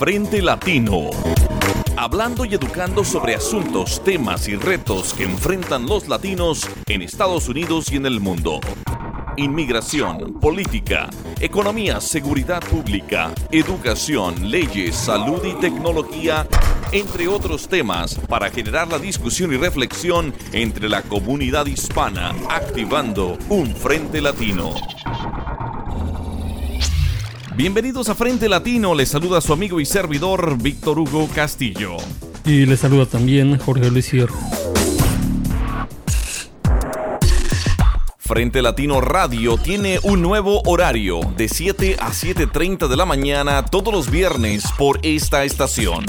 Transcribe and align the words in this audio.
Frente 0.00 0.40
Latino. 0.40 1.10
Hablando 1.94 2.46
y 2.46 2.54
educando 2.54 3.04
sobre 3.04 3.34
asuntos, 3.34 4.02
temas 4.02 4.48
y 4.48 4.56
retos 4.56 5.12
que 5.12 5.24
enfrentan 5.24 5.84
los 5.84 6.08
latinos 6.08 6.66
en 6.86 7.02
Estados 7.02 7.50
Unidos 7.50 7.92
y 7.92 7.96
en 7.96 8.06
el 8.06 8.18
mundo. 8.18 8.60
Inmigración, 9.36 10.40
política, 10.40 11.10
economía, 11.38 12.00
seguridad 12.00 12.62
pública, 12.62 13.30
educación, 13.52 14.50
leyes, 14.50 14.96
salud 14.96 15.44
y 15.44 15.52
tecnología, 15.60 16.46
entre 16.92 17.28
otros 17.28 17.68
temas, 17.68 18.14
para 18.26 18.48
generar 18.48 18.88
la 18.88 18.98
discusión 18.98 19.52
y 19.52 19.58
reflexión 19.58 20.32
entre 20.52 20.88
la 20.88 21.02
comunidad 21.02 21.66
hispana, 21.66 22.34
activando 22.48 23.36
un 23.50 23.76
Frente 23.76 24.22
Latino. 24.22 24.72
Bienvenidos 27.56 28.08
a 28.08 28.14
Frente 28.14 28.48
Latino, 28.48 28.94
les 28.94 29.08
saluda 29.08 29.40
su 29.40 29.52
amigo 29.52 29.80
y 29.80 29.84
servidor 29.84 30.56
Víctor 30.62 30.98
Hugo 30.98 31.28
Castillo. 31.34 31.96
Y 32.44 32.64
les 32.64 32.80
saluda 32.80 33.06
también 33.06 33.58
Jorge 33.58 33.90
Luis 33.90 34.06
Sierra. 34.06 34.34
Frente 38.18 38.62
Latino 38.62 39.00
Radio 39.00 39.58
tiene 39.58 39.98
un 40.04 40.22
nuevo 40.22 40.62
horario 40.62 41.20
de 41.36 41.48
7 41.48 41.96
a 41.98 42.10
7.30 42.10 42.86
de 42.86 42.96
la 42.96 43.04
mañana 43.04 43.64
todos 43.64 43.92
los 43.92 44.10
viernes 44.10 44.64
por 44.78 45.00
esta 45.02 45.44
estación. 45.44 46.06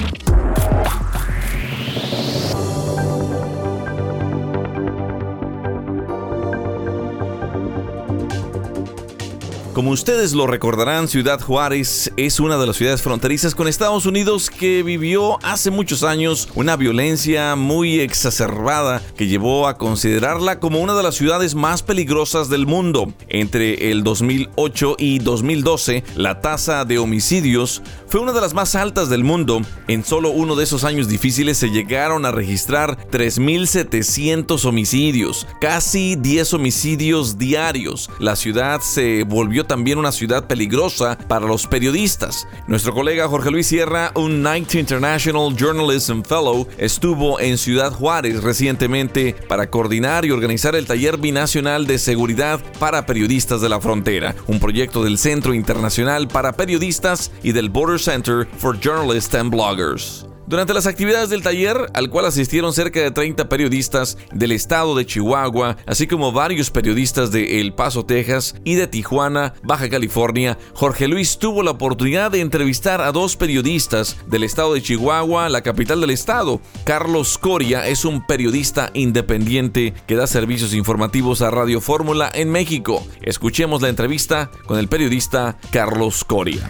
Como 9.73 9.91
ustedes 9.91 10.33
lo 10.33 10.47
recordarán, 10.47 11.07
Ciudad 11.07 11.39
Juárez 11.39 12.11
es 12.17 12.41
una 12.41 12.57
de 12.57 12.67
las 12.67 12.75
ciudades 12.75 13.01
fronterizas 13.01 13.55
con 13.55 13.69
Estados 13.69 14.05
Unidos 14.05 14.49
que 14.49 14.83
vivió 14.83 15.39
hace 15.45 15.71
muchos 15.71 16.03
años 16.03 16.49
una 16.55 16.75
violencia 16.75 17.55
muy 17.55 18.01
exacerbada 18.01 19.01
que 19.15 19.27
llevó 19.27 19.69
a 19.69 19.77
considerarla 19.77 20.59
como 20.59 20.81
una 20.81 20.93
de 20.93 21.03
las 21.03 21.15
ciudades 21.15 21.55
más 21.55 21.83
peligrosas 21.83 22.49
del 22.49 22.65
mundo. 22.65 23.13
Entre 23.29 23.91
el 23.91 24.03
2008 24.03 24.97
y 24.99 25.19
2012, 25.19 26.03
la 26.17 26.41
tasa 26.41 26.83
de 26.83 26.99
homicidios 26.99 27.81
fue 28.07 28.19
una 28.19 28.33
de 28.33 28.41
las 28.41 28.53
más 28.53 28.75
altas 28.75 29.09
del 29.09 29.23
mundo. 29.23 29.61
En 29.87 30.03
solo 30.03 30.31
uno 30.31 30.57
de 30.57 30.65
esos 30.65 30.83
años 30.83 31.07
difíciles 31.07 31.57
se 31.57 31.69
llegaron 31.69 32.25
a 32.25 32.31
registrar 32.31 32.97
3.700 33.09 34.65
homicidios, 34.65 35.47
casi 35.61 36.17
10 36.17 36.55
homicidios 36.55 37.37
diarios. 37.37 38.09
La 38.19 38.35
ciudad 38.35 38.81
se 38.81 39.23
volvió 39.23 39.60
también 39.63 39.97
una 39.97 40.11
ciudad 40.11 40.47
peligrosa 40.47 41.17
para 41.27 41.45
los 41.45 41.67
periodistas. 41.67 42.47
Nuestro 42.67 42.93
colega 42.93 43.27
Jorge 43.27 43.51
Luis 43.51 43.67
Sierra, 43.67 44.11
un 44.15 44.41
Knight 44.41 44.75
International 44.75 45.55
Journalism 45.55 46.21
Fellow, 46.21 46.67
estuvo 46.77 47.39
en 47.39 47.57
Ciudad 47.57 47.91
Juárez 47.91 48.43
recientemente 48.43 49.35
para 49.47 49.69
coordinar 49.69 50.25
y 50.25 50.31
organizar 50.31 50.75
el 50.75 50.85
taller 50.85 51.17
binacional 51.17 51.87
de 51.87 51.97
seguridad 51.97 52.59
para 52.79 53.05
periodistas 53.05 53.61
de 53.61 53.69
la 53.69 53.81
frontera, 53.81 54.35
un 54.47 54.59
proyecto 54.59 55.03
del 55.03 55.17
Centro 55.17 55.53
Internacional 55.53 56.27
para 56.27 56.53
Periodistas 56.53 57.31
y 57.43 57.51
del 57.51 57.69
Border 57.69 57.99
Center 57.99 58.47
for 58.57 58.79
Journalists 58.79 59.35
and 59.35 59.51
Bloggers. 59.51 60.25
Durante 60.51 60.73
las 60.73 60.85
actividades 60.85 61.29
del 61.29 61.43
taller, 61.43 61.77
al 61.93 62.09
cual 62.09 62.25
asistieron 62.25 62.73
cerca 62.73 62.99
de 62.99 63.11
30 63.11 63.47
periodistas 63.47 64.17
del 64.33 64.51
estado 64.51 64.93
de 64.95 65.05
Chihuahua, 65.05 65.77
así 65.85 66.07
como 66.07 66.33
varios 66.33 66.69
periodistas 66.69 67.31
de 67.31 67.61
El 67.61 67.73
Paso, 67.73 68.05
Texas 68.05 68.55
y 68.65 68.75
de 68.75 68.85
Tijuana, 68.85 69.53
Baja 69.63 69.89
California, 69.89 70.57
Jorge 70.73 71.07
Luis 71.07 71.37
tuvo 71.37 71.63
la 71.63 71.71
oportunidad 71.71 72.31
de 72.31 72.41
entrevistar 72.41 72.99
a 72.99 73.13
dos 73.13 73.37
periodistas 73.37 74.17
del 74.27 74.43
estado 74.43 74.73
de 74.73 74.81
Chihuahua, 74.81 75.47
la 75.47 75.61
capital 75.61 76.01
del 76.01 76.09
estado. 76.09 76.59
Carlos 76.83 77.37
Coria 77.37 77.87
es 77.87 78.03
un 78.03 78.27
periodista 78.27 78.91
independiente 78.93 79.93
que 80.05 80.17
da 80.17 80.27
servicios 80.27 80.73
informativos 80.73 81.41
a 81.41 81.49
Radio 81.49 81.79
Fórmula 81.79 82.29
en 82.33 82.51
México. 82.51 83.07
Escuchemos 83.21 83.81
la 83.81 83.87
entrevista 83.87 84.51
con 84.65 84.77
el 84.77 84.89
periodista 84.89 85.57
Carlos 85.71 86.25
Coria. 86.25 86.69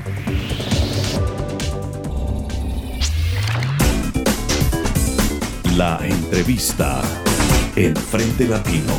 La 5.81 5.97
entrevista 6.03 7.01
en 7.75 7.95
Frente 7.95 8.47
Latino. 8.47 8.93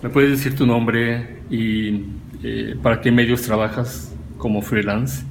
¿Me 0.00 0.08
puedes 0.10 0.30
decir 0.30 0.54
tu 0.54 0.64
nombre 0.64 1.40
y 1.50 2.04
eh, 2.44 2.76
para 2.80 3.00
qué 3.00 3.10
medios 3.10 3.42
trabajas 3.42 4.14
como 4.36 4.62
freelance? 4.62 5.24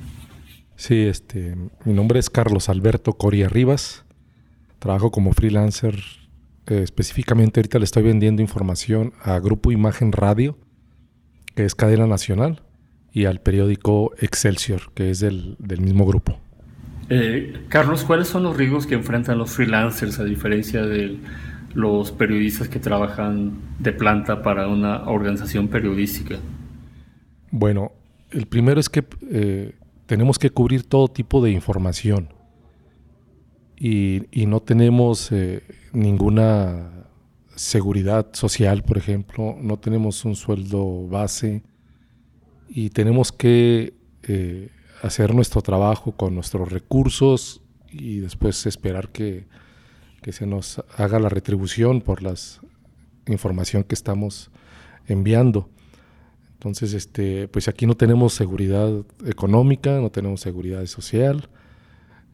Sí, 0.76 1.04
este, 1.04 1.56
mi 1.86 1.94
nombre 1.94 2.20
es 2.20 2.30
Carlos 2.30 2.68
Alberto 2.68 3.14
Coria 3.14 3.48
Rivas. 3.48 4.04
Trabajo 4.80 5.10
como 5.10 5.32
freelancer. 5.32 5.96
Eh, 6.66 6.82
específicamente 6.84 7.62
ahorita 7.62 7.80
le 7.80 7.86
estoy 7.86 8.04
vendiendo 8.04 8.42
información 8.42 9.14
a 9.24 9.40
Grupo 9.40 9.72
Imagen 9.72 10.12
Radio, 10.12 10.58
que 11.56 11.64
es 11.64 11.76
cadena 11.76 12.08
nacional, 12.08 12.62
y 13.14 13.24
al 13.24 13.40
periódico 13.40 14.12
Excelsior, 14.20 14.92
que 14.94 15.12
es 15.12 15.22
del 15.22 15.56
mismo 15.80 16.06
grupo. 16.06 16.42
Eh, 17.10 17.66
Carlos, 17.70 18.04
¿cuáles 18.04 18.28
son 18.28 18.44
los 18.44 18.58
riesgos 18.58 18.86
que 18.86 18.96
enfrentan 18.96 19.38
los 19.38 19.52
freelancers 19.52 20.20
a 20.20 20.26
diferencia 20.26 20.86
de 20.86 21.18
los 21.74 22.12
periodistas 22.12 22.68
que 22.68 22.80
trabajan 22.80 23.54
de 23.80 23.94
planta 23.94 24.42
para 24.42 24.68
una 24.68 25.08
organización 25.10 25.70
periodística? 25.70 26.38
Bueno, 27.52 27.94
el 28.32 28.46
primero 28.48 28.80
es 28.80 28.90
que 28.90 29.06
eh, 29.30 29.76
tenemos 30.06 30.38
que 30.38 30.50
cubrir 30.50 30.84
todo 30.84 31.08
tipo 31.08 31.42
de 31.42 31.52
información 31.52 32.30
y, 33.80 34.24
no 34.48 34.60
tenemos 34.60 35.32
eh, 35.32 35.64
ninguna 35.94 37.06
seguridad 37.56 38.34
social, 38.34 38.84
por 38.84 38.98
ejemplo, 38.98 39.56
no 39.62 39.78
tenemos 39.78 40.26
un 40.26 40.36
sueldo 40.36 41.08
base 41.08 41.64
y 42.68 42.90
tenemos 42.90 43.32
que 43.32 43.94
hacer 45.02 45.34
nuestro 45.34 45.62
trabajo 45.62 46.12
con 46.12 46.36
nuestros 46.36 46.72
recursos 46.72 47.62
y 47.92 48.20
después 48.20 48.66
esperar 48.66 49.10
que, 49.10 49.46
se 50.32 50.46
nos 50.46 50.84
haga 50.98 51.20
la 51.20 51.30
retribución 51.30 52.02
por 52.02 52.22
la 52.22 52.34
información 53.28 53.86
que 53.86 53.96
estamos 53.96 54.52
enviando. 55.08 55.70
Entonces, 56.52 56.94
este, 56.94 57.48
pues 57.48 57.70
aquí 57.70 57.86
no 57.86 57.96
tenemos 57.96 58.34
seguridad 58.34 58.92
económica, 59.26 60.02
no 60.02 60.10
tenemos 60.10 60.42
seguridad 60.42 60.86
social 60.88 61.48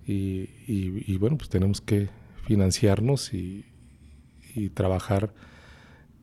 y, 0.07 1.17
bueno, 1.17 1.37
pues 1.37 1.49
tenemos 1.49 1.81
que 1.81 2.09
financiarnos 2.47 3.31
y, 3.31 3.63
y, 4.55 4.69
trabajar 4.69 5.31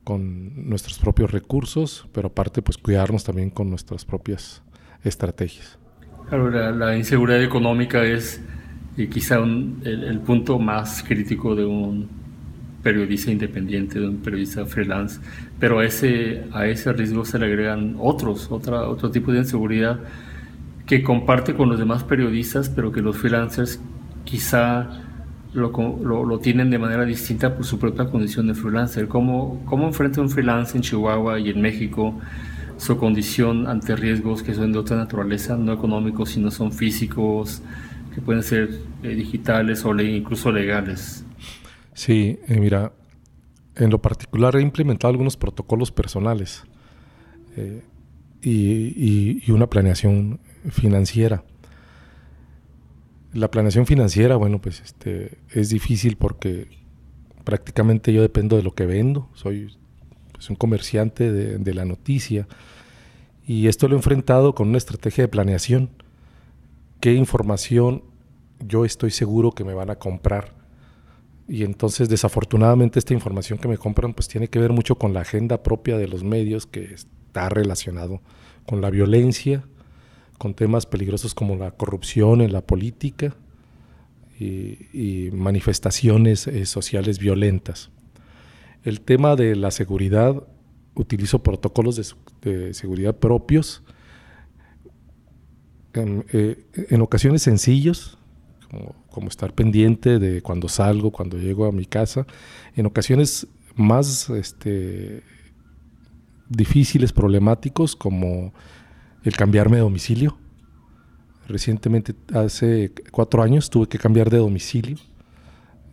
con 0.03 0.67
nuestros 0.69 0.99
propios 0.99 1.31
recursos, 1.31 2.05
pero 2.11 2.27
aparte 2.27 2.61
pues 2.61 2.77
cuidarnos 2.77 3.23
también 3.23 3.49
con 3.49 3.69
nuestras 3.69 4.03
propias 4.03 4.61
estrategias. 5.03 5.79
Claro, 6.29 6.49
la, 6.49 6.97
inseguridad 6.97 7.43
económica 7.43 8.03
es 8.03 8.41
eh, 8.97 9.07
quizá 9.09 9.37
el, 9.37 10.19
punto 10.25 10.59
más 10.59 11.03
crítico 11.03 11.55
de 11.55 11.65
un 11.65 12.07
periodista 12.81 13.31
independiente, 13.31 13.99
de 13.99 14.07
un 14.07 14.17
periodista 14.17 14.65
freelance, 14.65 15.19
pero 15.59 15.79
a 15.79 15.85
ese, 15.85 16.45
a 16.51 16.65
ese 16.67 16.91
riesgo 16.93 17.25
se 17.25 17.37
le 17.37 17.45
agregan 17.45 17.95
otros, 17.99 18.49
otra, 18.49 18.87
otro 18.87 19.11
tipo 19.11 19.31
de 19.31 19.39
inseguridad 19.39 19.99
que 20.85 21.03
comparte 21.03 21.53
con 21.53 21.69
los 21.69 21.79
demás 21.79 22.03
periodistas, 22.03 22.69
pero 22.69 22.91
que 22.91 23.01
los 23.01 23.17
freelancers 23.17 23.79
quizá 24.23 24.89
lo, 25.53 25.71
lo, 26.25 26.39
tienen 26.39 26.69
de 26.69 26.79
manera 26.79 27.05
distinta 27.05 27.55
por 27.55 27.65
su 27.65 27.77
propia 27.77 28.05
condición 28.05 28.47
de 28.47 28.53
freelancer. 28.53 29.07
¿Cómo, 29.07 29.61
¿Cómo 29.65 29.87
enfrenta 29.87 30.21
un 30.21 30.29
freelance 30.29 30.77
en 30.77 30.83
Chihuahua 30.83 31.39
y 31.39 31.49
en 31.49 31.61
México 31.61 32.19
su 32.81 32.97
condición 32.97 33.67
ante 33.67 33.95
riesgos 33.95 34.41
que 34.41 34.55
son 34.55 34.71
de 34.71 34.79
otra 34.79 34.97
naturaleza, 34.97 35.55
no 35.55 35.71
económicos, 35.71 36.31
sino 36.31 36.49
son 36.49 36.71
físicos, 36.71 37.61
que 38.13 38.21
pueden 38.21 38.41
ser 38.41 38.79
eh, 39.03 39.09
digitales 39.09 39.85
o 39.85 39.93
incluso 40.01 40.51
legales. 40.51 41.23
Sí, 41.93 42.39
eh, 42.47 42.59
mira, 42.59 42.91
en 43.75 43.91
lo 43.91 44.01
particular 44.01 44.55
he 44.55 44.61
implementado 44.61 45.11
algunos 45.11 45.37
protocolos 45.37 45.91
personales 45.91 46.63
eh, 47.55 47.83
y, 48.41 49.43
y, 49.45 49.51
una 49.51 49.67
planeación 49.67 50.39
financiera. 50.71 51.43
La 53.31 53.51
planeación 53.51 53.85
financiera, 53.85 54.37
bueno, 54.37 54.59
pues 54.59 54.81
este, 54.81 55.37
es 55.51 55.69
difícil 55.69 56.15
porque 56.17 56.67
prácticamente 57.43 58.11
yo 58.11 58.23
dependo 58.23 58.57
de 58.57 58.63
lo 58.63 58.73
que 58.73 58.87
vendo, 58.87 59.29
soy 59.35 59.71
es 60.41 60.49
un 60.49 60.55
comerciante 60.55 61.31
de, 61.31 61.73
la 61.75 61.85
noticia. 61.85 62.47
Y 63.45 63.67
esto 63.67 63.87
lo 63.87 63.93
he 63.93 63.97
enfrentado 63.97 64.55
con 64.55 64.69
una 64.69 64.79
estrategia 64.79 65.23
de 65.23 65.27
planeación. 65.27 65.91
¿Qué 66.99 67.13
información 67.13 68.03
yo 68.59 68.83
estoy 68.83 69.11
seguro 69.11 69.51
que 69.51 69.63
me 69.63 69.75
van 69.75 69.91
a 69.91 69.99
comprar? 69.99 70.55
Y 71.47 71.63
entonces, 71.63 72.09
desafortunadamente, 72.09 72.97
esta 72.97 73.13
información 73.13 73.59
que 73.59 73.67
me 73.67 73.77
compran, 73.77 74.15
pues 74.15 74.27
tiene 74.27 74.47
que 74.47 74.57
ver 74.57 74.71
mucho 74.71 74.95
con 74.95 75.13
la 75.13 75.21
agenda 75.21 75.61
propia 75.61 75.99
de 75.99 76.07
los 76.07 76.23
medios 76.23 76.65
que 76.65 76.95
está 76.95 77.49
relacionado 77.49 78.19
con 78.65 78.81
la 78.81 78.89
violencia, 78.89 79.63
con 80.39 80.55
temas 80.55 80.87
peligrosos 80.87 81.35
como 81.35 81.55
la 81.55 81.69
corrupción 81.69 82.41
en 82.41 82.51
la 82.51 82.61
política 82.61 83.35
y, 84.39 85.29
manifestaciones 85.33 86.47
eh, 86.47 86.65
sociales 86.65 87.19
violentas. 87.19 87.91
El 88.83 89.01
tema 89.01 89.35
de 89.35 89.55
la 89.55 89.71
seguridad, 89.71 90.43
utilizo 90.95 91.43
protocolos 91.43 92.15
de, 92.41 92.73
seguridad 92.73 93.15
propios, 93.15 93.83
en, 95.93 96.25
eh, 96.33 96.65
en 96.89 97.01
ocasiones 97.01 97.43
sencillos, 97.43 98.17
como, 98.69 98.95
como, 99.09 99.27
estar 99.27 99.53
pendiente 99.53 100.19
de 100.19 100.41
cuando 100.41 100.69
salgo, 100.69 101.11
cuando 101.11 101.37
llego 101.37 101.65
a 101.65 101.71
mi 101.71 101.85
casa, 101.85 102.25
en 102.75 102.85
ocasiones 102.85 103.47
más 103.75 104.29
este, 104.29 105.23
difíciles, 106.49 107.13
problemáticos, 107.13 107.95
como 107.95 108.53
el 109.23 109.35
cambiarme 109.35 109.77
de 109.77 109.83
domicilio. 109.83 110.37
Recientemente, 111.47 112.13
hace 112.33 112.93
cuatro 113.11 113.43
años, 113.43 113.69
tuve 113.69 113.87
que 113.87 113.97
cambiar 113.97 114.29
de 114.29 114.37
domicilio 114.37 114.97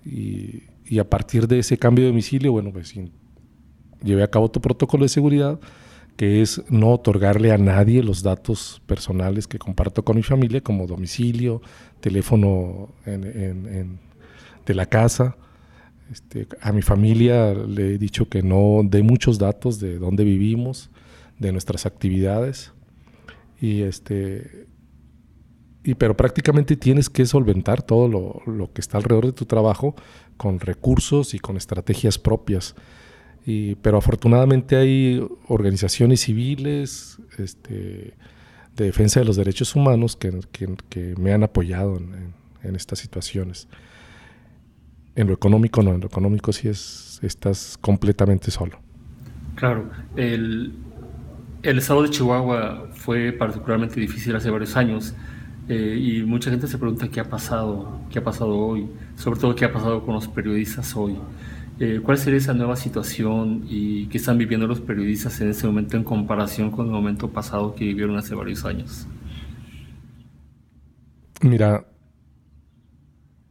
y, 0.05 0.63
y 0.89 0.99
a 0.99 1.09
partir 1.09 1.47
de 1.47 1.59
ese 1.59 1.79
cambio 1.79 2.05
de 2.05 2.11
domicilio, 2.11 2.53
bueno, 2.53 2.73
pues 2.73 2.95
llevé 4.03 4.23
a 4.23 4.31
cabo 4.31 4.47
otro 4.47 4.63
protocolo 4.63 5.05
de 5.05 5.09
seguridad 5.09 5.61
que 6.19 6.43
es 6.43 6.61
no 6.69 6.91
otorgarle 6.91 7.53
a 7.53 7.59
nadie 7.59 8.03
los 8.03 8.25
datos 8.25 8.83
personales 8.87 9.47
que 9.47 9.61
comparto 9.61 10.05
con 10.05 10.17
mi 10.17 10.25
familia, 10.25 10.61
como 10.61 10.89
domicilio, 10.89 11.63
teléfono 12.01 12.89
de 13.05 14.75
la 14.75 14.87
casa. 14.87 15.37
Este, 16.11 16.49
a 16.61 16.73
mi 16.73 16.83
familia 16.83 17.55
le 17.55 17.95
he 17.95 17.99
dicho 17.99 18.29
que 18.29 18.43
no 18.43 18.81
dé 18.83 19.05
muchos 19.05 19.39
datos 19.39 19.79
de 19.79 20.01
dónde 20.01 20.25
vivimos, 20.25 20.91
de 21.39 21.53
nuestras 21.53 21.87
actividades. 21.87 22.73
Y 23.61 23.83
este, 23.83 24.67
y, 25.89 25.95
pero 25.95 26.17
prácticamente 26.17 26.77
tienes 26.77 27.09
que 27.09 27.25
solventar 27.27 27.83
todo 27.83 28.09
lo, 28.09 28.43
lo, 28.47 28.73
que 28.73 28.81
está 28.81 28.99
alrededor 28.99 29.27
de 29.27 29.33
tu 29.33 29.47
trabajo 29.47 29.95
con 30.37 30.61
recursos 30.61 31.35
y 31.35 31.39
con 31.39 31.57
estrategias 31.57 32.19
propias 32.19 32.75
pero 33.81 33.97
afortunadamente 33.97 34.77
hay 34.77 35.27
organizaciones 35.47 36.21
civiles 36.21 37.19
este, 37.39 38.15
de 38.77 38.85
defensa 38.85 39.21
de 39.21 39.27
los 39.27 39.37
derechos 39.37 39.75
humanos 39.75 40.17
que, 40.17 40.39
que, 40.91 41.15
me 41.19 41.33
han 41.33 41.43
apoyado 41.43 41.97
en, 41.97 42.35
en, 42.63 42.77
estas 42.77 42.99
situaciones. 42.99 43.67
En 45.15 45.29
lo 45.29 45.33
económico 45.33 45.83
no, 45.83 45.95
en 45.95 46.01
lo 46.01 46.07
económico 46.07 46.53
sí 46.53 46.69
es, 46.69 47.21
estás 47.23 47.79
completamente 47.81 48.51
solo. 48.51 48.79
Claro, 49.55 49.91
el, 50.17 50.75
el 51.63 51.79
estado 51.79 52.03
de 52.03 52.11
Chihuahua 52.11 52.91
fue 52.93 53.33
particularmente 53.33 53.99
difícil 53.99 54.37
hace 54.37 54.51
varios 54.51 54.77
años 54.77 55.15
eh, 55.69 55.99
y 56.01 56.23
mucha 56.23 56.51
gente 56.51 56.67
se 56.67 56.79
pregunta 56.79 57.09
qué 57.09 57.21
ha 57.21 57.29
pasado, 57.29 58.01
qué 58.11 58.19
ha 58.19 58.25
pasado 58.25 58.57
hoy, 58.57 58.89
sobre 59.17 59.39
todo 59.39 59.55
qué 59.55 59.67
ha 59.67 59.73
pasado 59.73 60.05
con 60.05 60.15
los 60.15 60.27
periodistas 60.27 60.97
hoy. 60.97 61.17
Eh, 61.79 62.01
¿Cuál 62.03 62.19
sería 62.19 62.39
esa 62.39 62.55
nueva 62.55 62.75
situación 62.75 63.65
y 63.69 64.07
qué 64.07 64.19
están 64.19 64.39
viviendo 64.39 64.67
los 64.67 64.81
periodistas 64.81 65.41
en 65.41 65.51
ese 65.51 65.67
momento 65.67 65.97
en 65.97 66.05
comparación 66.05 66.71
con 66.71 66.87
el 66.87 66.93
momento 66.93 67.31
pasado 67.31 67.75
que 67.75 67.85
vivieron 67.85 68.17
hace 68.17 68.35
varios 68.35 68.65
años? 68.65 69.07
Mira, 71.43 71.87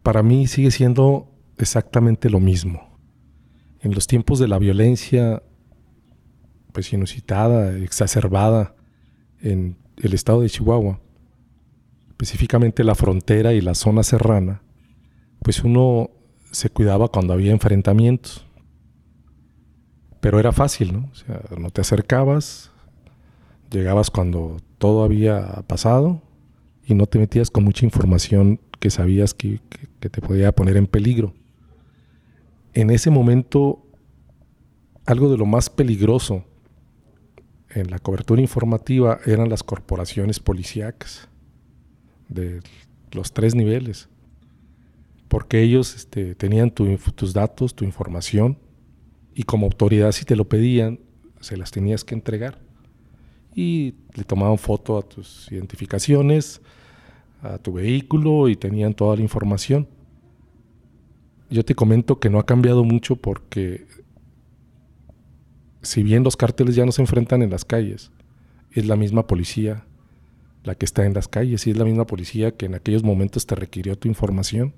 para 0.04 0.24
mí 0.24 0.48
sigue 0.48 0.72
siendo 0.72 1.32
exactamente 1.58 2.30
lo 2.30 2.40
mismo. 2.40 2.98
En 3.80 3.94
los 3.94 4.08
tiempos 4.08 4.40
de 4.40 4.48
la 4.48 4.58
violencia, 4.58 5.44
pues 6.74 6.92
inusitada, 6.92 7.78
exacerbada 7.78 8.76
en 9.40 9.78
el 9.98 10.14
estado 10.14 10.42
de 10.42 10.50
Chihuahua, 10.50 11.00
específicamente 12.18 12.84
la 12.84 12.96
frontera 12.96 13.54
y 13.54 13.62
la 13.62 13.76
zona 13.76 14.02
serrana, 14.02 14.64
pues 15.44 15.64
uno 15.64 16.10
se 16.52 16.72
cuidaba 16.72 17.10
cuando 17.10 17.32
había 17.32 17.52
enfrentamientos. 17.52 18.44
Pero 20.20 20.40
era 20.40 20.52
fácil, 20.52 20.94
¿no? 20.94 21.10
O 21.12 21.16
sea, 21.16 21.44
no 21.60 21.70
te 21.70 21.82
acercabas, 21.82 22.72
llegabas 23.70 24.10
cuando 24.10 24.58
todo 24.80 25.04
había 25.04 25.64
pasado 25.68 26.24
y 26.88 26.96
no 26.96 27.06
te 27.06 27.20
metías 27.20 27.52
con 27.52 27.64
mucha 27.64 27.86
información 27.86 28.60
que 28.80 28.90
sabías 28.90 29.36
que, 29.36 29.62
te 30.00 30.10
podía 30.10 30.52
poner 30.54 30.76
en 30.76 30.88
peligro. 30.88 31.36
En 32.74 32.90
ese 32.90 33.12
momento, 33.12 33.86
algo 35.06 35.30
de 35.30 35.38
lo 35.38 35.46
más 35.46 35.70
peligroso 35.70 36.46
en 37.70 37.92
la 37.92 38.00
cobertura 38.00 38.42
informativa 38.42 39.20
eran 39.28 39.50
las 39.50 39.62
corporaciones 39.62 40.40
policíacas 40.40 41.30
de 42.30 42.62
los 43.12 43.32
tres 43.34 43.56
niveles 43.56 44.10
porque 45.28 45.62
ellos 45.62 45.96
este, 45.96 46.36
tenían 46.36 46.72
tus 46.72 47.34
datos, 47.34 47.76
tu 47.76 47.86
información, 47.86 48.58
y 49.34 49.44
como 49.44 49.66
autoridad 49.66 50.12
si 50.12 50.26
te 50.26 50.36
lo 50.36 50.48
pedían, 50.48 51.00
se 51.42 51.58
las 51.58 51.72
tenías 51.72 52.04
que 52.04 52.16
entregar. 52.16 52.60
Y 53.54 53.96
le 54.14 54.24
tomaban 54.24 54.58
foto 54.58 54.98
a 54.98 55.02
tus 55.02 55.52
identificaciones, 55.52 56.62
a 57.42 57.58
tu 57.58 57.74
vehículo 57.74 58.50
y 58.50 58.56
tenían 58.56 58.94
toda 58.94 59.16
la 59.16 59.22
información. 59.22 59.88
Yo 61.50 61.64
te 61.64 61.76
comento 61.76 62.20
que 62.20 62.30
no 62.30 62.40
ha 62.40 62.46
cambiado 62.46 62.84
mucho 62.84 63.16
porque 63.16 63.86
si 65.82 66.04
bien 66.04 66.24
los 66.24 66.36
cárteles 66.36 66.76
ya 66.76 66.86
no 66.86 66.92
se 66.92 67.02
enfrentan 67.02 67.42
en 67.42 67.50
las 67.50 67.66
calles, 67.66 68.12
es 68.72 68.86
la 68.86 68.96
misma 68.96 69.28
policía 69.28 69.86
la 70.68 70.76
que 70.76 70.86
está 70.86 71.06
en 71.06 71.14
las 71.14 71.28
calles 71.28 71.66
y 71.66 71.72
es 71.72 71.78
la 71.78 71.86
misma 71.86 72.06
policía 72.06 72.52
que 72.52 72.66
en 72.66 72.76
aquellos 72.76 73.04
momentos 73.04 73.48
te 73.48 73.56
requirió 73.56 73.98
tu 73.98 74.08
información 74.08 74.74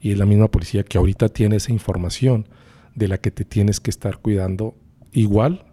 y 0.00 0.12
es 0.12 0.18
la 0.18 0.24
misma 0.24 0.48
policía 0.48 0.84
que 0.84 0.98
ahorita 0.98 1.28
tiene 1.28 1.56
esa 1.56 1.72
información 1.72 2.48
de 2.94 3.08
la 3.08 3.18
que 3.18 3.30
te 3.30 3.44
tienes 3.44 3.80
que 3.80 3.90
estar 3.90 4.18
cuidando 4.18 4.76
igual 5.12 5.64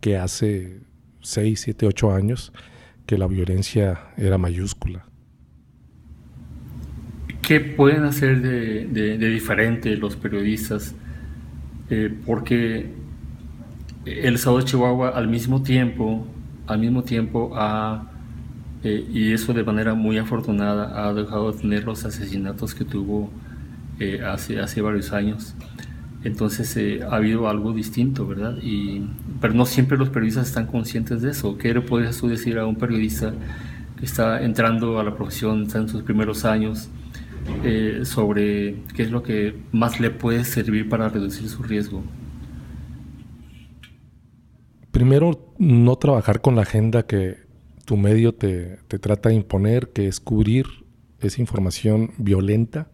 que 0.00 0.16
hace 0.16 0.80
6, 1.20 1.60
7, 1.60 1.86
8 1.86 2.12
años 2.12 2.52
que 3.04 3.18
la 3.18 3.26
violencia 3.26 4.12
era 4.16 4.38
mayúscula. 4.38 5.04
¿Qué 7.42 7.60
pueden 7.60 8.04
hacer 8.04 8.40
de, 8.40 9.18
diferente 9.18 9.94
los 9.96 10.16
periodistas? 10.16 10.94
Eh, 11.90 12.14
porque 12.26 12.90
el 14.04 14.34
Estado 14.34 14.58
de 14.58 14.64
Chihuahua 14.64 15.10
al 15.10 15.28
mismo 15.28 15.62
tiempo, 15.62 16.26
al 16.66 16.78
mismo 16.80 17.02
tiempo 17.02 17.52
ha, 17.54 18.17
eh, 18.84 19.06
y 19.12 19.32
eso 19.32 19.52
de 19.52 19.64
manera 19.64 19.94
muy 19.94 20.18
afortunada, 20.18 21.08
ha 21.08 21.12
dejado 21.12 21.52
de 21.52 21.58
tener 21.58 21.84
los 21.84 22.04
asesinatos 22.04 22.74
que 22.74 22.84
tuvo 22.84 23.30
eh, 24.00 24.22
hace, 24.24 24.60
hace 24.60 24.80
varios 24.80 25.12
años. 25.12 25.54
Entonces 26.24 26.76
eh, 26.76 27.00
ha 27.08 27.16
habido 27.16 27.48
algo 27.48 27.72
distinto, 27.72 28.26
¿verdad? 28.26 28.56
Y, 28.62 29.02
pero 29.40 29.54
no 29.54 29.66
siempre 29.66 29.96
los 29.96 30.10
periodistas 30.10 30.48
están 30.48 30.66
conscientes 30.66 31.22
de 31.22 31.30
eso. 31.30 31.56
¿Qué 31.58 31.72
le 31.72 31.80
podrías 31.80 32.18
tú 32.18 32.28
decir 32.28 32.58
a 32.58 32.66
un 32.66 32.76
periodista 32.76 33.32
que 33.98 34.04
está 34.04 34.42
entrando 34.42 34.98
a 34.98 35.04
la 35.04 35.14
profesión, 35.14 35.62
está 35.62 35.78
en 35.78 35.88
sus 35.88 36.02
primeros 36.02 36.44
años, 36.44 36.88
eh, 37.64 38.00
sobre 38.04 38.82
qué 38.94 39.02
es 39.04 39.10
lo 39.10 39.22
que 39.22 39.56
más 39.72 40.00
le 40.00 40.10
puede 40.10 40.44
servir 40.44 40.88
para 40.88 41.08
reducir 41.08 41.48
su 41.48 41.62
riesgo? 41.62 42.02
Primero, 44.90 45.54
no 45.58 45.96
trabajar 45.96 46.40
con 46.40 46.56
la 46.56 46.62
agenda 46.62 47.04
que 47.04 47.47
tu 47.88 47.96
medio 47.96 48.34
te, 48.34 48.80
trata 49.00 49.30
de 49.30 49.34
imponer, 49.34 49.94
que 49.94 50.08
es 50.08 50.20
cubrir 50.20 50.66
esa 51.20 51.40
información 51.40 52.12
violenta 52.18 52.90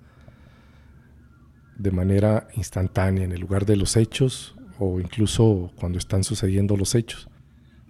de 1.77 1.91
manera 1.91 2.47
instantánea 2.55 3.25
en 3.25 3.33
el 3.33 3.41
lugar 3.41 3.67
de 3.67 3.75
los 3.75 3.97
hechos 3.97 4.55
o 4.79 5.01
incluso 5.01 5.73
cuando 5.81 5.99
están 5.99 6.23
sucediendo 6.23 6.77
los 6.77 6.95
hechos. 6.95 7.29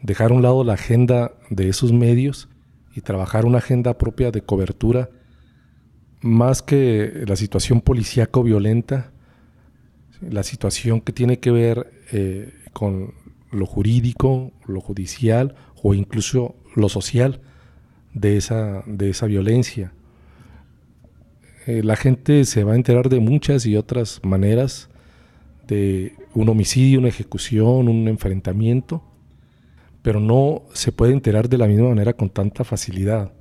Dejar 0.01 0.31
a 0.31 0.35
un 0.35 0.41
lado 0.41 0.65
la 0.65 0.73
agenda 0.73 1.35
de 1.51 1.69
esos 1.69 1.93
medios 1.93 2.49
y 2.97 3.03
trabajar 3.03 3.45
una 3.45 3.59
agenda 3.59 3.99
propia 3.99 4.31
de 4.31 4.41
cobertura 4.41 5.11
más 6.23 6.63
que 6.63 7.25
la 7.29 7.37
situación 7.37 7.83
policíaco 7.83 8.43
violenta, 8.43 9.13
la 10.23 10.43
situación 10.43 11.03
que 11.03 11.13
tiene 11.13 11.39
que 11.39 11.51
ver 11.51 11.93
eh, 12.13 12.55
con 12.73 13.13
lo 13.51 13.67
jurídico, 13.67 14.53
lo 14.67 14.81
judicial 14.81 15.55
o 15.83 15.93
incluso 15.93 16.57
lo 16.75 16.89
social 16.89 17.41
de 18.13 18.37
esa, 18.37 18.83
de 18.87 19.11
esa 19.11 19.27
violencia. 19.27 19.93
Eh, 21.67 21.83
la 21.83 21.97
gente 21.97 22.45
se 22.45 22.65
va 22.65 22.73
a 22.73 22.77
enterar 22.77 23.09
de 23.09 23.21
muchas 23.21 23.67
y 23.67 23.77
otras 23.77 24.21
maneras 24.23 24.91
de 25.67 26.15
un 26.35 26.49
homicidio, 26.49 26.99
una 26.99 27.09
ejecución, 27.09 27.89
un 27.89 28.09
enfrentamiento, 28.09 29.03
pero 30.03 30.21
no 30.21 30.63
se 30.73 30.93
puede 30.93 31.13
enterar 31.13 31.49
de 31.49 31.59
la 31.59 31.67
misma 31.67 31.89
manera 31.89 32.13
con 32.13 32.29
tanta 32.29 32.65
facilidad 32.65 33.33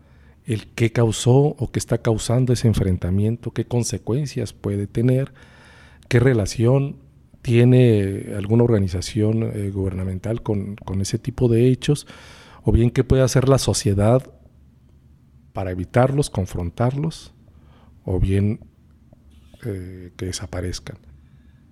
el 0.45 0.67
qué 0.67 0.91
causó 0.91 1.55
o 1.57 1.71
qué 1.71 1.79
está 1.79 1.99
causando 1.99 2.53
ese 2.53 2.67
enfrentamiento, 2.67 3.51
qué 3.51 3.65
consecuencias 3.65 4.53
puede 4.53 4.87
tener, 4.87 5.33
qué 6.09 6.19
relación 6.19 6.97
tiene 7.41 8.33
alguna 8.37 8.63
organización 8.63 9.43
eh, 9.43 9.71
gubernamental 9.73 10.41
con, 10.41 10.75
con, 10.75 11.01
ese 11.01 11.17
tipo 11.17 11.47
de 11.47 11.67
hechos, 11.67 12.07
o 12.63 12.71
bien 12.71 12.89
qué 12.89 13.03
puede 13.03 13.23
hacer 13.23 13.49
la 13.49 13.57
sociedad 13.57 14.23
para 15.53 15.71
evitarlos, 15.71 16.29
confrontarlos 16.29 17.33
o 18.05 18.19
bien 18.19 18.59
eh, 19.65 20.11
que 20.17 20.25
desaparezcan. 20.25 20.97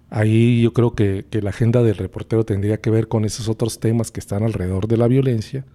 Ahí 0.10 0.62
yo 0.62 0.74
creo 0.74 0.93
que, 0.93 1.25
la 1.31 1.51
agenda 1.51 1.81
del 1.83 1.95
reportero 1.95 2.43
tendría 2.43 2.81
que 2.81 2.89
ver 2.89 3.07
con 3.07 3.24
esos 3.24 3.48
otros 3.48 3.79
temas 3.79 4.12
que 4.12 4.19
están 4.19 4.43
alrededor 4.43 4.88
de 4.88 4.98
la 4.98 5.07
violencia 5.07 5.65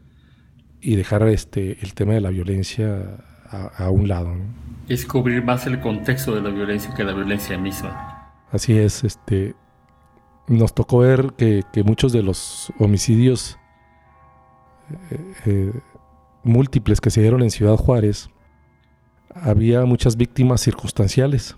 y 0.81 0.97
dejar 0.97 1.27
este, 1.29 1.79
el 1.81 1.95
tema 1.95 2.13
de 2.13 2.21
la 2.21 2.29
violencia 2.29 3.25
a, 3.49 3.91
un 3.91 4.09
lado. 4.09 4.35
Es 4.89 5.07
cubrir 5.07 5.43
más 5.43 5.67
el 5.67 5.81
contexto 5.81 6.35
de 6.35 6.43
la 6.43 6.51
violencia 6.51 6.93
que 6.95 7.03
la 7.03 7.15
violencia 7.15 7.57
misma. 7.57 8.35
Así 8.51 8.77
es, 8.77 9.05
este, 9.05 9.55
nos 10.49 10.75
tocó 10.75 10.99
ver 10.99 11.33
que, 11.37 11.65
muchos 11.85 12.13
de 12.13 12.23
los 12.23 12.73
homicidios 12.79 13.59
eh, 15.11 15.35
eh, 15.47 15.73
múltiples 16.45 17.01
que 17.01 17.11
se 17.11 17.21
dieron 17.21 17.43
en 17.43 17.51
Ciudad 17.51 17.77
Juárez, 17.77 18.29
había 19.35 19.85
muchas 19.85 20.17
víctimas 20.17 20.61
circunstanciales, 20.61 21.57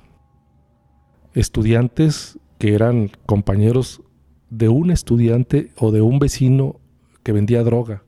estudiantes 1.35 2.39
que 2.59 2.75
eran 2.75 3.11
compañeros 3.27 4.03
de 4.51 4.69
un 4.69 4.91
estudiante 4.91 5.73
o 5.77 5.93
de 5.93 6.01
un 6.01 6.19
vecino 6.19 6.81
que 7.23 7.33
vendía 7.33 7.63
droga. 7.63 8.03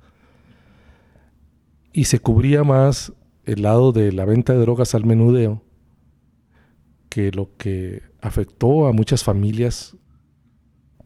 Y 1.92 2.04
se 2.04 2.18
cubría 2.18 2.64
más 2.64 3.12
el 3.44 3.62
lado 3.62 3.92
de 3.92 4.12
la 4.12 4.24
venta 4.24 4.52
de 4.52 4.60
drogas 4.60 4.94
al 4.94 5.04
menudeo 5.04 5.62
que 7.08 7.32
lo 7.32 7.56
que 7.56 8.02
afectó 8.20 8.86
a 8.86 8.92
muchas 8.92 9.24
familias 9.24 9.96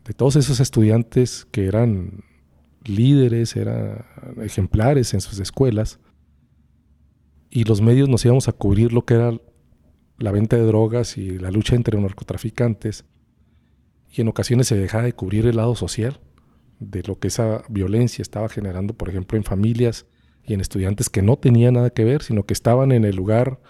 de 0.04 0.12
todos 0.12 0.36
esos 0.36 0.60
estudiantes 0.60 1.46
que 1.50 1.66
eran 1.66 2.24
líderes, 2.84 3.56
eran 3.56 4.04
ejemplares 4.42 5.14
en 5.14 5.20
sus 5.20 5.38
escuelas, 5.40 6.00
y 7.50 7.64
los 7.64 7.80
medios 7.80 8.08
nos 8.08 8.24
íbamos 8.24 8.48
a 8.48 8.52
cubrir 8.52 8.92
lo 8.92 9.04
que 9.04 9.14
era 9.14 9.32
la 10.18 10.32
venta 10.32 10.56
de 10.56 10.62
drogas 10.62 11.18
y 11.18 11.38
la 11.38 11.50
lucha 11.50 11.76
entre 11.76 12.00
narcotraficantes, 12.00 13.04
y 14.10 14.20
en 14.20 14.28
ocasiones 14.28 14.68
se 14.68 14.76
dejaba 14.76 15.04
de 15.04 15.12
cubrir 15.12 15.46
el 15.46 15.56
lado 15.56 15.74
social 15.74 16.20
de 16.78 17.02
lo 17.02 17.18
que 17.18 17.28
esa 17.28 17.62
violencia 17.68 18.22
estaba 18.22 18.48
generando, 18.48 18.94
por 18.94 19.08
ejemplo, 19.08 19.36
en 19.36 19.44
familias 19.44 20.06
y 20.44 20.54
en 20.54 20.60
estudiantes 20.60 21.08
que 21.08 21.22
no 21.22 21.36
tenían 21.36 21.74
nada 21.74 21.90
que 21.90 22.04
ver, 22.04 22.22
sino 22.22 22.44
que 22.44 22.54
estaban 22.54 22.92
en 22.92 23.04
el 23.04 23.16
lugar 23.16 23.60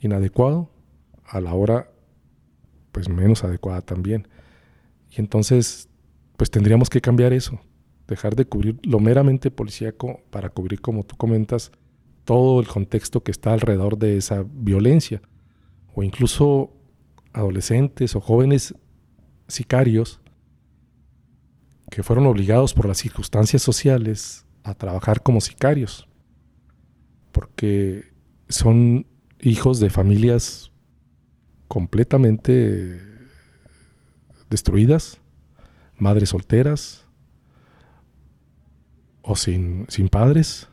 inadecuado 0.00 0.70
a 1.24 1.40
la 1.40 1.54
hora 1.54 1.90
pues 2.92 3.08
menos 3.08 3.44
adecuada 3.44 3.82
también. 3.82 4.28
Y 5.10 5.20
entonces 5.20 5.88
pues 6.36 6.50
tendríamos 6.50 6.90
que 6.90 7.00
cambiar 7.00 7.32
eso, 7.32 7.60
dejar 8.08 8.36
de 8.36 8.46
cubrir 8.46 8.78
lo 8.82 9.00
meramente 9.00 9.50
policíaco 9.50 10.20
para 10.30 10.50
cubrir, 10.50 10.80
como 10.80 11.04
tú 11.04 11.16
comentas, 11.16 11.72
todo 12.24 12.60
el 12.60 12.68
contexto 12.68 13.22
que 13.22 13.30
está 13.30 13.52
alrededor 13.52 13.98
de 13.98 14.16
esa 14.16 14.44
violencia. 14.48 15.22
O 15.94 16.02
incluso 16.02 16.72
adolescentes 17.32 18.14
o 18.16 18.20
jóvenes 18.20 18.74
sicarios 19.48 20.20
que 21.90 22.02
fueron 22.02 22.26
obligados 22.26 22.74
por 22.74 22.86
las 22.86 22.98
circunstancias 22.98 23.62
sociales 23.62 24.44
a 24.64 24.74
trabajar 24.74 25.22
como 25.22 25.40
sicarios, 25.40 26.08
porque 27.32 28.12
son 28.48 29.06
hijos 29.40 29.78
de 29.78 29.90
familias 29.90 30.72
completamente 31.68 33.00
destruidas, 34.50 35.20
madres 35.96 36.30
solteras, 36.30 37.05
o 39.26 39.34
sin, 39.34 39.84
sin 39.88 40.08
padres 40.08 40.68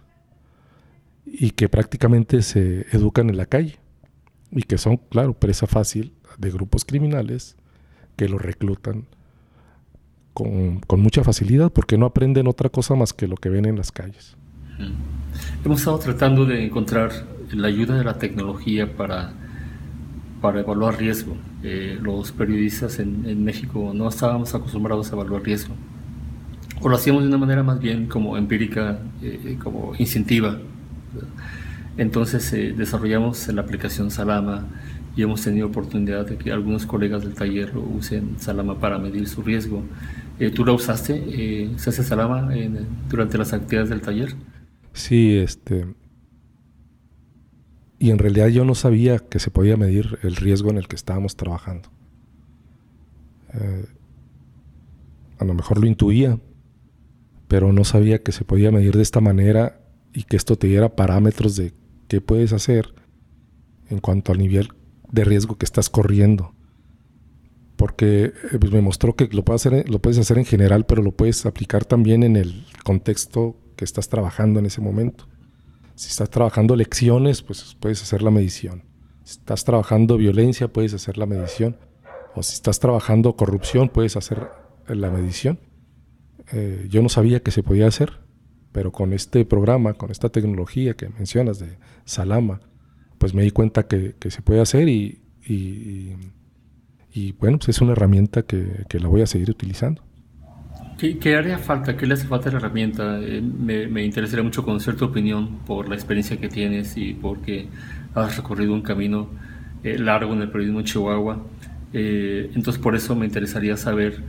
y 1.25 1.51
que 1.51 1.67
prácticamente 1.67 2.43
se 2.43 2.85
educan 2.95 3.29
en 3.29 3.37
la 3.37 3.47
calle 3.47 3.79
y 4.51 4.61
que 4.61 4.77
son, 4.77 4.97
claro, 4.97 5.33
presa 5.33 5.65
fácil 5.65 6.13
de 6.37 6.51
grupos 6.51 6.85
criminales 6.85 7.57
que 8.15 8.29
los 8.29 8.41
reclutan 8.41 9.07
con, 10.33 10.81
mucha 10.97 11.23
facilidad 11.23 11.71
porque 11.71 11.97
no 11.97 12.05
aprenden 12.05 12.47
otra 12.47 12.69
cosa 12.69 12.95
más 12.95 13.13
que 13.13 13.27
lo 13.27 13.35
que 13.35 13.49
ven 13.49 13.65
en 13.65 13.75
las 13.75 13.91
calles. 13.91 14.37
Hemos 15.65 15.79
estado 15.79 15.97
tratando 15.97 16.45
de 16.45 16.65
encontrar 16.65 17.11
la 17.51 17.67
ayuda 17.67 17.97
de 17.97 18.03
la 18.03 18.19
tecnología 18.19 18.95
para, 18.95 19.33
para 20.41 20.59
evaluar 20.59 20.99
riesgo. 20.99 21.35
Eh, 21.63 21.97
los 21.99 22.31
periodistas 22.31 22.99
en, 22.99 23.25
en 23.27 23.43
México 23.43 23.91
no 23.95 24.07
estábamos 24.07 24.53
acostumbrados 24.53 25.11
a 25.11 25.15
evaluar 25.15 25.41
riesgo 25.43 25.73
o 26.83 26.89
lo 26.89 26.97
hacíamos 26.97 27.23
de 27.23 27.29
una 27.29 27.37
manera 27.37 27.63
más 27.63 27.79
bien 27.79 28.07
como 28.07 28.37
empírica, 28.37 28.99
eh, 29.21 29.57
como 29.63 29.93
instintiva. 29.97 30.59
Entonces 31.97 32.51
eh, 32.51 32.73
desarrollamos 32.77 33.47
la 33.47 33.61
aplicación 33.61 34.11
Salama 34.11 34.67
y 35.15 35.21
hemos 35.21 35.41
tenido 35.41 35.67
oportunidad 35.67 36.25
de 36.25 36.37
que 36.37 36.51
algunos 36.51 36.85
colegas 36.85 37.23
del 37.23 37.35
taller 37.35 37.71
usen 37.77 38.35
Salama 38.37 38.79
para 38.79 38.99
medir 38.99 39.29
su 39.29 39.41
riesgo. 39.41 39.83
Eh, 40.39 40.49
¿Tú 40.49 40.65
la 40.65 40.73
usaste? 40.73 41.71
¿Se 41.77 41.89
hace 41.89 42.03
Salama 42.03 42.49
durante 43.09 43.37
las 43.37 43.53
actividades 43.53 43.89
del 43.89 44.01
taller? 44.01 44.35
Sí, 44.91 45.37
este... 45.37 45.87
Y 47.97 48.11
en 48.11 48.17
realidad 48.17 48.47
yo 48.47 48.65
no 48.65 48.75
sabía 48.75 49.19
que 49.19 49.39
se 49.39 49.49
podía 49.49 49.77
medir 49.77 50.19
el 50.23 50.35
riesgo 50.35 50.69
en 50.69 50.77
el 50.77 50.89
que 50.89 50.97
estábamos 50.97 51.37
trabajando. 51.37 51.87
a 55.39 55.45
lo 55.45 55.53
mejor 55.53 55.79
lo 55.79 55.87
intuía, 55.87 56.37
pero 57.53 57.71
no 57.71 57.83
sabía 57.83 58.23
que 58.23 58.31
se 58.31 58.45
podía 58.45 58.71
medir 58.71 58.95
de 58.95 59.03
esta 59.03 59.21
manera 59.21 59.79
y 60.11 60.23
que 60.23 60.37
esto 60.37 60.55
te 60.55 60.65
diera 60.65 60.95
parámetros 60.95 61.55
de 61.55 61.71
qué 62.07 62.19
puedes 62.19 62.51
hacer 62.51 62.95
en 63.91 63.99
cuanto 63.99 64.31
al 64.31 64.39
nivel 64.39 64.69
de 65.11 65.23
riesgo 65.23 65.59
que 65.59 65.65
estás 65.65 65.87
corriendo. 65.87 66.55
Porque 67.75 68.33
eh, 68.51 68.57
pues, 68.59 68.71
me 68.71 68.81
mostró 68.81 69.15
que 69.15 69.29
lo 69.31 69.45
puedes, 69.45 69.67
hacer, 69.67 69.87
lo 69.87 69.99
puedes 69.99 70.17
hacer 70.17 70.39
en 70.39 70.45
general, 70.45 70.87
pero 70.87 71.03
lo 71.03 71.11
puedes 71.11 71.45
aplicar 71.45 71.85
también 71.85 72.23
en 72.23 72.37
el 72.37 72.65
contexto 72.83 73.55
que 73.75 73.85
estás 73.85 74.09
trabajando 74.09 74.57
en 74.57 74.65
ese 74.65 74.81
momento. 74.81 75.27
Si 75.93 76.09
estás 76.09 76.31
trabajando 76.31 76.75
lecciones, 76.75 77.43
pues 77.43 77.77
puedes 77.79 78.01
hacer 78.01 78.23
la 78.23 78.31
medición. 78.31 78.81
Si 79.25 79.33
estás 79.33 79.63
trabajando 79.63 80.17
violencia, 80.17 80.73
puedes 80.73 80.95
hacer 80.95 81.19
la 81.19 81.27
medición. 81.27 81.77
O 82.33 82.41
si 82.41 82.55
estás 82.55 82.79
trabajando 82.79 83.35
corrupción, 83.35 83.89
puedes 83.89 84.17
hacer 84.17 84.49
la 84.87 85.11
medición. 85.11 85.59
Eh, 86.51 86.87
yo 86.89 87.01
no 87.01 87.09
sabía 87.09 87.41
que 87.41 87.51
se 87.51 87.63
podía 87.63 87.87
hacer, 87.87 88.19
pero 88.71 88.91
con 88.91 89.13
este 89.13 89.45
programa, 89.45 89.93
con 89.93 90.11
esta 90.11 90.29
tecnología 90.29 90.95
que 90.95 91.09
mencionas 91.09 91.59
de 91.59 91.77
Salama, 92.05 92.59
pues 93.17 93.33
me 93.33 93.43
di 93.43 93.51
cuenta 93.51 93.87
que, 93.87 94.15
se 94.29 94.41
puede 94.41 94.61
hacer 94.61 94.89
y, 94.89 95.21
y, 95.47 97.31
bueno, 97.33 97.57
pues 97.57 97.69
es 97.69 97.81
una 97.81 97.93
herramienta 97.93 98.43
que, 98.43 98.85
la 98.91 99.07
voy 99.07 99.21
a 99.21 99.27
seguir 99.27 99.49
utilizando. 99.49 100.03
¿Qué, 100.97 101.35
haría 101.35 101.57
falta? 101.57 101.97
¿Qué 101.97 102.05
le 102.05 102.13
hace 102.13 102.27
falta 102.27 102.49
a 102.49 102.53
la 102.53 102.59
herramienta? 102.59 103.19
Eh, 103.21 103.41
me, 103.41 104.03
interesaría 104.03 104.43
mucho 104.43 104.63
conocer 104.63 104.95
tu 104.95 105.05
opinión 105.05 105.59
por 105.65 105.89
la 105.89 105.95
experiencia 105.95 106.37
que 106.37 106.49
tienes 106.49 106.97
y 106.97 107.13
porque 107.13 107.67
has 108.15 108.37
recorrido 108.37 108.73
un 108.73 108.81
camino 108.81 109.29
eh, 109.83 109.97
largo 109.97 110.33
en 110.33 110.41
el 110.41 110.49
periodismo 110.49 110.79
en 110.79 110.85
Chihuahua. 110.85 111.45
entonces 111.93 112.81
por 112.81 112.95
eso 112.95 113.15
me 113.15 113.25
interesaría 113.25 113.77
saber 113.77 114.21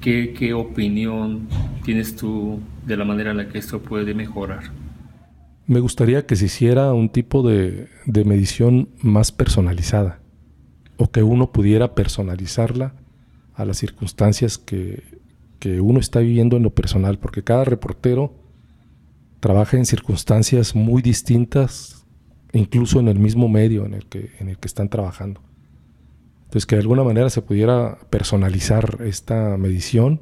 ¿Qué, 0.00 0.54
opinión 0.54 1.46
tienes 1.84 2.16
tú 2.16 2.58
de 2.86 2.96
la 2.96 3.04
manera 3.04 3.32
en 3.32 3.36
la 3.36 3.48
que 3.48 3.58
esto 3.58 3.80
puede 3.82 4.14
mejorar? 4.14 4.72
Me 5.66 5.80
gustaría 5.80 6.24
que 6.24 6.36
se 6.36 6.46
hiciera 6.46 6.94
un 6.94 7.10
tipo 7.10 7.42
de, 7.46 7.88
medición 8.24 8.88
más 9.02 9.30
personalizada 9.30 10.20
o 10.96 11.10
que 11.10 11.22
uno 11.22 11.52
pudiera 11.52 11.94
personalizarla 11.94 12.94
a 13.54 13.64
las 13.66 13.76
circunstancias 13.76 14.56
que, 14.56 15.02
uno 15.82 16.00
está 16.00 16.20
viviendo 16.20 16.56
en 16.56 16.62
lo 16.62 16.70
personal, 16.70 17.18
porque 17.18 17.44
cada 17.44 17.64
reportero 17.64 18.32
trabaja 19.40 19.76
en 19.76 19.84
circunstancias 19.84 20.74
muy 20.74 21.02
distintas, 21.02 22.06
incluso 22.54 22.98
en 23.00 23.08
el 23.08 23.18
mismo 23.18 23.50
medio 23.50 23.84
en 23.84 23.92
el 23.92 24.06
que, 24.06 24.30
en 24.38 24.48
el 24.48 24.56
que 24.56 24.66
están 24.66 24.88
trabajando. 24.88 25.42
Entonces, 26.50 26.66
que 26.66 26.74
de 26.74 26.80
alguna 26.80 27.04
manera 27.04 27.30
se 27.30 27.42
pudiera 27.42 27.96
personalizar 28.10 28.98
esta 29.04 29.56
medición 29.56 30.20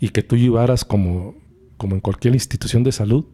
y 0.00 0.08
que 0.08 0.24
tú 0.24 0.36
llevaras 0.36 0.84
como, 0.84 1.36
como 1.76 1.94
en 1.94 2.00
cualquier 2.00 2.34
institución 2.34 2.82
de 2.82 2.90
salud, 2.90 3.26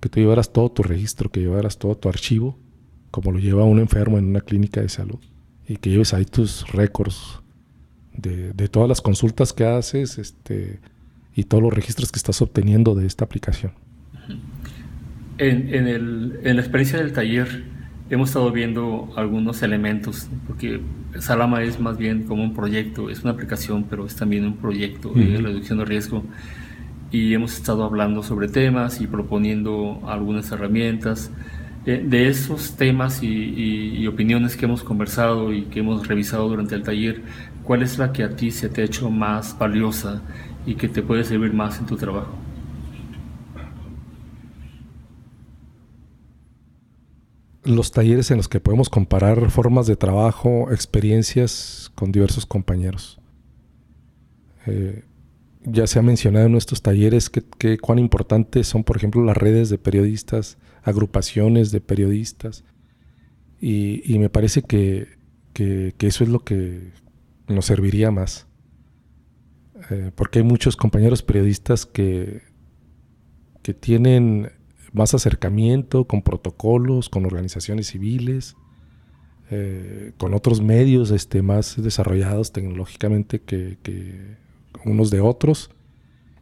que 0.00 0.08
tú 0.08 0.20
llevaras 0.20 0.52
todo 0.52 0.70
tu 0.70 0.84
registro, 0.84 1.28
que 1.28 1.40
llevaras 1.40 1.78
todo 1.78 1.96
tu 1.96 2.08
archivo, 2.08 2.56
como 3.10 3.32
lo 3.32 3.40
lleva 3.40 3.64
un 3.64 3.80
enfermo 3.80 4.18
en 4.18 4.26
una 4.26 4.40
clínica 4.40 4.80
de 4.80 4.88
salud, 4.88 5.18
y 5.66 5.78
que 5.78 5.90
lleves 5.90 6.14
ahí 6.14 6.26
tus 6.26 6.64
récords 6.70 7.40
de, 8.16 8.68
todas 8.68 8.88
las 8.88 9.00
consultas 9.00 9.52
que 9.52 9.66
haces 9.66 10.18
este, 10.18 10.78
y 11.34 11.42
todos 11.42 11.60
los 11.60 11.74
registros 11.74 12.12
que 12.12 12.18
estás 12.18 12.40
obteniendo 12.40 12.94
de 12.94 13.04
esta 13.04 13.24
aplicación. 13.24 13.72
En, 15.38 15.74
en, 15.74 15.88
el, 15.88 16.38
en 16.44 16.54
la 16.54 16.62
experiencia 16.62 17.00
del 17.00 17.12
taller, 17.12 17.64
hemos 18.10 18.28
estado 18.28 18.52
viendo 18.52 19.12
algunos 19.16 19.62
elementos, 19.62 20.28
porque 20.46 20.80
Salama 21.20 21.62
es 21.62 21.80
más 21.80 21.98
bien 21.98 22.24
como 22.24 22.42
un 22.42 22.54
proyecto, 22.54 23.10
es 23.10 23.22
una 23.22 23.32
aplicación, 23.32 23.84
pero 23.88 24.06
es 24.06 24.16
también 24.16 24.44
un 24.44 24.56
proyecto 24.56 25.10
de 25.14 25.38
reducción 25.38 25.78
de 25.78 25.84
riesgo. 25.84 26.22
Y 27.10 27.34
hemos 27.34 27.54
estado 27.54 27.84
hablando 27.84 28.22
sobre 28.22 28.48
temas 28.48 29.00
y 29.00 29.06
proponiendo 29.06 30.02
algunas 30.06 30.50
herramientas. 30.52 31.30
de 31.84 32.28
esos 32.28 32.76
temas 32.76 33.22
y, 33.22 34.04
opiniones 34.08 34.56
que 34.56 34.64
hemos 34.64 34.82
conversado 34.82 35.52
y 35.52 35.62
que 35.66 35.80
hemos 35.80 36.08
revisado 36.08 36.48
durante 36.48 36.74
el 36.74 36.82
taller, 36.82 37.22
¿cuál 37.62 37.82
es 37.82 37.98
la 37.98 38.12
que 38.12 38.24
a 38.24 38.34
ti 38.34 38.50
se 38.50 38.68
te 38.68 38.82
ha 38.82 38.84
hecho 38.84 39.08
más 39.08 39.56
valiosa 39.56 40.22
y 40.66 40.74
que 40.74 40.88
te 40.88 41.02
puede 41.02 41.22
servir 41.22 41.52
más 41.52 41.78
en 41.78 41.86
tu 41.86 41.96
trabajo? 41.96 42.45
Los 47.66 47.90
talleres 47.90 48.30
en 48.30 48.36
los 48.36 48.48
que 48.48 48.60
podemos 48.60 48.88
comparar 48.88 49.50
formas 49.50 49.86
de 49.86 49.96
trabajo, 49.96 50.70
experiencias 50.70 51.90
con 51.96 52.12
diversos 52.12 52.46
compañeros. 52.46 53.20
Eh, 54.66 55.04
ya 55.64 55.88
se 55.88 55.98
ha 55.98 56.02
mencionado 56.02 56.46
en 56.46 56.52
nuestros 56.52 56.80
talleres 56.80 57.28
que, 57.28 57.78
cuán 57.78 57.98
importantes 57.98 58.68
son, 58.68 58.84
por 58.84 58.96
ejemplo, 58.96 59.24
las 59.24 59.36
redes 59.36 59.68
de 59.68 59.78
periodistas, 59.78 60.58
agrupaciones 60.84 61.72
de 61.72 61.80
periodistas. 61.80 62.64
Y, 63.60 64.16
me 64.18 64.30
parece 64.30 64.62
que, 64.62 65.08
eso 65.54 66.24
es 66.24 66.30
lo 66.30 66.44
que 66.44 66.92
nos 67.48 67.66
serviría 67.66 68.12
más. 68.12 68.46
Eh, 69.90 70.12
porque 70.14 70.38
hay 70.38 70.44
muchos 70.44 70.76
compañeros 70.76 71.22
periodistas 71.22 71.84
que, 71.84 72.42
que 73.62 73.74
tienen 73.74 74.52
más 74.96 75.14
acercamiento 75.14 76.06
con 76.06 76.22
protocolos, 76.22 77.08
con 77.08 77.26
organizaciones 77.26 77.88
civiles, 77.88 78.56
eh, 79.50 80.12
con 80.16 80.34
otros 80.34 80.60
medios 80.60 81.10
este, 81.10 81.42
más 81.42 81.80
desarrollados 81.80 82.50
tecnológicamente 82.52 83.40
que, 83.40 83.76
unos 84.84 85.10
de 85.10 85.20
otros. 85.20 85.70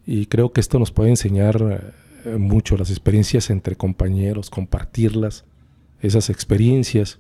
Y 0.06 0.26
creo 0.26 0.52
que 0.52 0.60
esto 0.60 0.78
nos 0.78 0.92
puede 0.92 1.10
enseñar 1.10 1.92
eh, 2.24 2.36
mucho 2.36 2.76
las 2.76 2.90
experiencias 2.90 3.50
entre 3.50 3.76
compañeros, 3.76 4.50
compartirlas, 4.50 5.44
esas 6.00 6.30
experiencias 6.30 7.18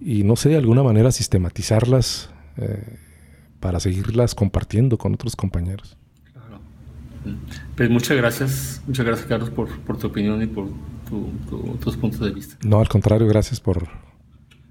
y 0.00 0.22
no 0.22 0.36
sé, 0.36 0.50
de 0.50 0.56
alguna 0.56 0.82
manera 0.82 1.10
sistematizarlas 1.10 2.30
eh, 2.56 2.98
para 3.58 3.80
seguirlas 3.80 4.34
compartiendo 4.34 4.96
con 4.98 5.14
otros 5.14 5.34
compañeros. 5.34 5.96
Pues 7.76 7.90
muchas 7.90 8.16
gracias, 8.16 8.82
muchas 8.86 9.04
gracias 9.06 9.26
Carlos 9.28 9.50
por, 9.50 9.68
tu 9.98 10.06
opinión 10.06 10.42
y 10.42 10.46
por 10.46 10.68
tus 11.80 11.96
puntos 11.96 12.20
de 12.20 12.30
vista. 12.30 12.56
No, 12.64 12.80
al 12.80 12.88
contrario, 12.88 13.26
gracias 13.26 13.60
por 13.60 13.88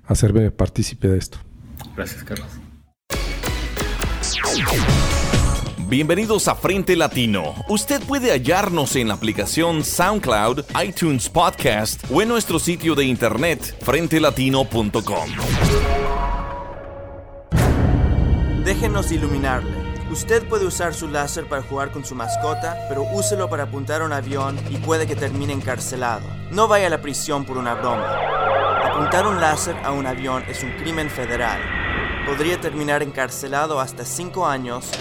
hacerme 0.05 0.51
partícipe 0.51 1.07
de 1.07 1.17
esto. 1.17 1.37
Gracias 1.95 2.23
Carlos. 2.23 2.47
Bienvenidos 5.87 6.47
a 6.47 6.55
Frente 6.55 6.95
Latino. 6.95 7.53
Usted 7.69 8.01
puede 8.01 8.31
hallarnos 8.31 8.95
en 8.95 9.09
la 9.09 9.13
aplicación 9.13 9.83
SoundCloud, 9.83 10.61
iTunes 10.83 11.29
Podcast 11.29 12.03
o 12.09 12.23
en 12.23 12.27
nuestro 12.27 12.57
sitio 12.57 12.95
de 12.95 13.05
internet 13.05 13.77
frentelatino.com. 13.81 15.29
Déjenos 18.65 19.11
iluminarle. 19.11 19.94
Usted 20.11 20.47
puede 20.47 20.65
usar 20.67 20.93
su 20.93 21.07
láser 21.07 21.47
para 21.47 21.63
jugar 21.63 21.91
con 21.91 22.05
su 22.05 22.13
mascota, 22.13 22.77
pero 22.87 23.03
úselo 23.03 23.49
para 23.49 23.63
apuntar 23.63 24.01
a 24.01 24.05
un 24.05 24.13
avión 24.13 24.57
y 24.69 24.77
puede 24.77 25.07
que 25.07 25.15
termine 25.15 25.51
encarcelado. 25.51 26.27
No 26.51 26.67
vaya 26.67 26.87
a 26.87 26.89
la 26.91 27.01
prisión 27.01 27.43
por 27.43 27.57
una 27.57 27.73
broma. 27.73 28.07
Apuntar 28.83 29.25
un 29.25 29.41
láser 29.41 29.75
a 29.83 29.91
un 29.91 30.05
avión 30.05 30.43
es 30.47 30.63
un 30.63 30.71
crimen 30.73 31.09
federal. 31.09 31.59
Podría 32.27 32.61
terminar 32.61 33.01
encarcelado 33.01 33.79
hasta 33.79 34.05
5 34.05 34.45
años 34.45 34.91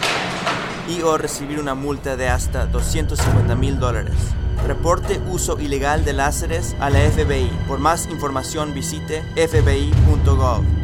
y 0.89 1.03
o 1.03 1.19
recibir 1.19 1.61
una 1.61 1.75
multa 1.75 2.17
de 2.17 2.29
hasta 2.29 2.67
250 2.67 3.55
mil 3.57 3.79
dólares. 3.79 4.17
Reporte 4.67 5.21
uso 5.31 5.61
ilegal 5.61 6.07
de 6.07 6.15
láseres 6.15 6.75
a 6.81 6.89
la 6.89 7.01
FBI. 7.01 7.51
Por 7.69 7.79
más 7.79 8.07
información 8.07 8.73
visite 8.73 9.23
fbi.gov. 9.37 10.84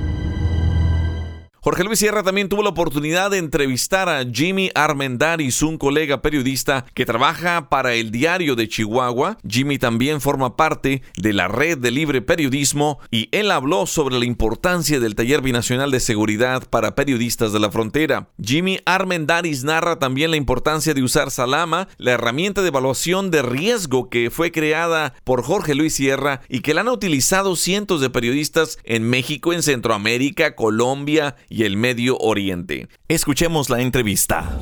Jorge 1.71 1.85
Luis 1.85 2.01
Sierra 2.01 2.25
también 2.25 2.49
tuvo 2.49 2.65
la 2.65 2.71
oportunidad 2.71 3.31
de 3.31 3.39
entrevistar 3.39 4.09
a 4.09 4.25
Jimmy 4.25 4.73
Armendaris, 4.75 5.63
un 5.63 5.79
colega 5.79 6.21
periodista 6.21 6.85
que 6.95 7.07
trabaja 7.07 7.69
para 7.69 7.95
el 7.95 8.11
Diario 8.11 8.57
de 8.57 8.69
Chihuahua. 8.69 9.39
Jimmy 9.49 9.79
también 9.79 10.21
forma 10.21 10.57
parte 10.57 11.03
de 11.17 11.33
la 11.33 11.47
Red 11.47 11.79
de 11.79 11.93
Libre 11.93 12.23
Periodismo 12.23 12.99
y 13.13 13.29
él 13.31 13.53
habló 13.53 13.87
sobre 13.87 14.19
la 14.19 14.25
importancia 14.25 14.99
del 14.99 15.15
Taller 15.15 15.43
Binacional 15.43 15.93
de 15.93 16.01
Seguridad 16.01 16.69
para 16.69 16.97
Periodistas 16.97 17.53
de 17.53 17.61
la 17.61 17.71
Frontera. 17.71 18.31
Jimmy 18.43 18.81
Armendaris 18.85 19.63
narra 19.63 20.01
también 20.01 20.33
la 20.33 20.39
importancia 20.39 20.93
de 20.93 21.05
usar 21.05 21.31
Salama, 21.31 21.87
la 21.99 22.11
herramienta 22.11 22.63
de 22.63 22.69
evaluación 22.69 23.31
de 23.31 23.43
riesgo 23.43 24.11
que 24.11 24.33
fue 24.33 24.51
creada 24.51 25.15
por 25.23 25.45
Jorge 25.45 25.77
Luis 25.77 25.95
Sierra 25.95 26.41
y 26.49 26.63
que 26.63 26.75
la 26.75 26.81
han 26.81 26.89
utilizado 26.89 27.55
cientos 27.55 28.01
de 28.01 28.11
periodistas 28.11 28.77
en 28.83 29.09
México, 29.09 29.53
en 29.53 29.63
Centroamérica, 29.63 30.57
Colombia 30.57 31.37
y 31.49 31.60
el 31.63 31.77
Medio 31.77 32.17
Oriente. 32.19 32.89
Escuchemos 33.09 33.71
la 33.71 33.81
entrevista. 33.81 34.59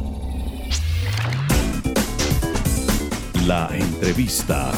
La 3.47 3.69
entrevista 3.73 4.73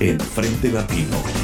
en 0.00 0.18
Frente 0.18 0.70
Latino. 0.70 1.41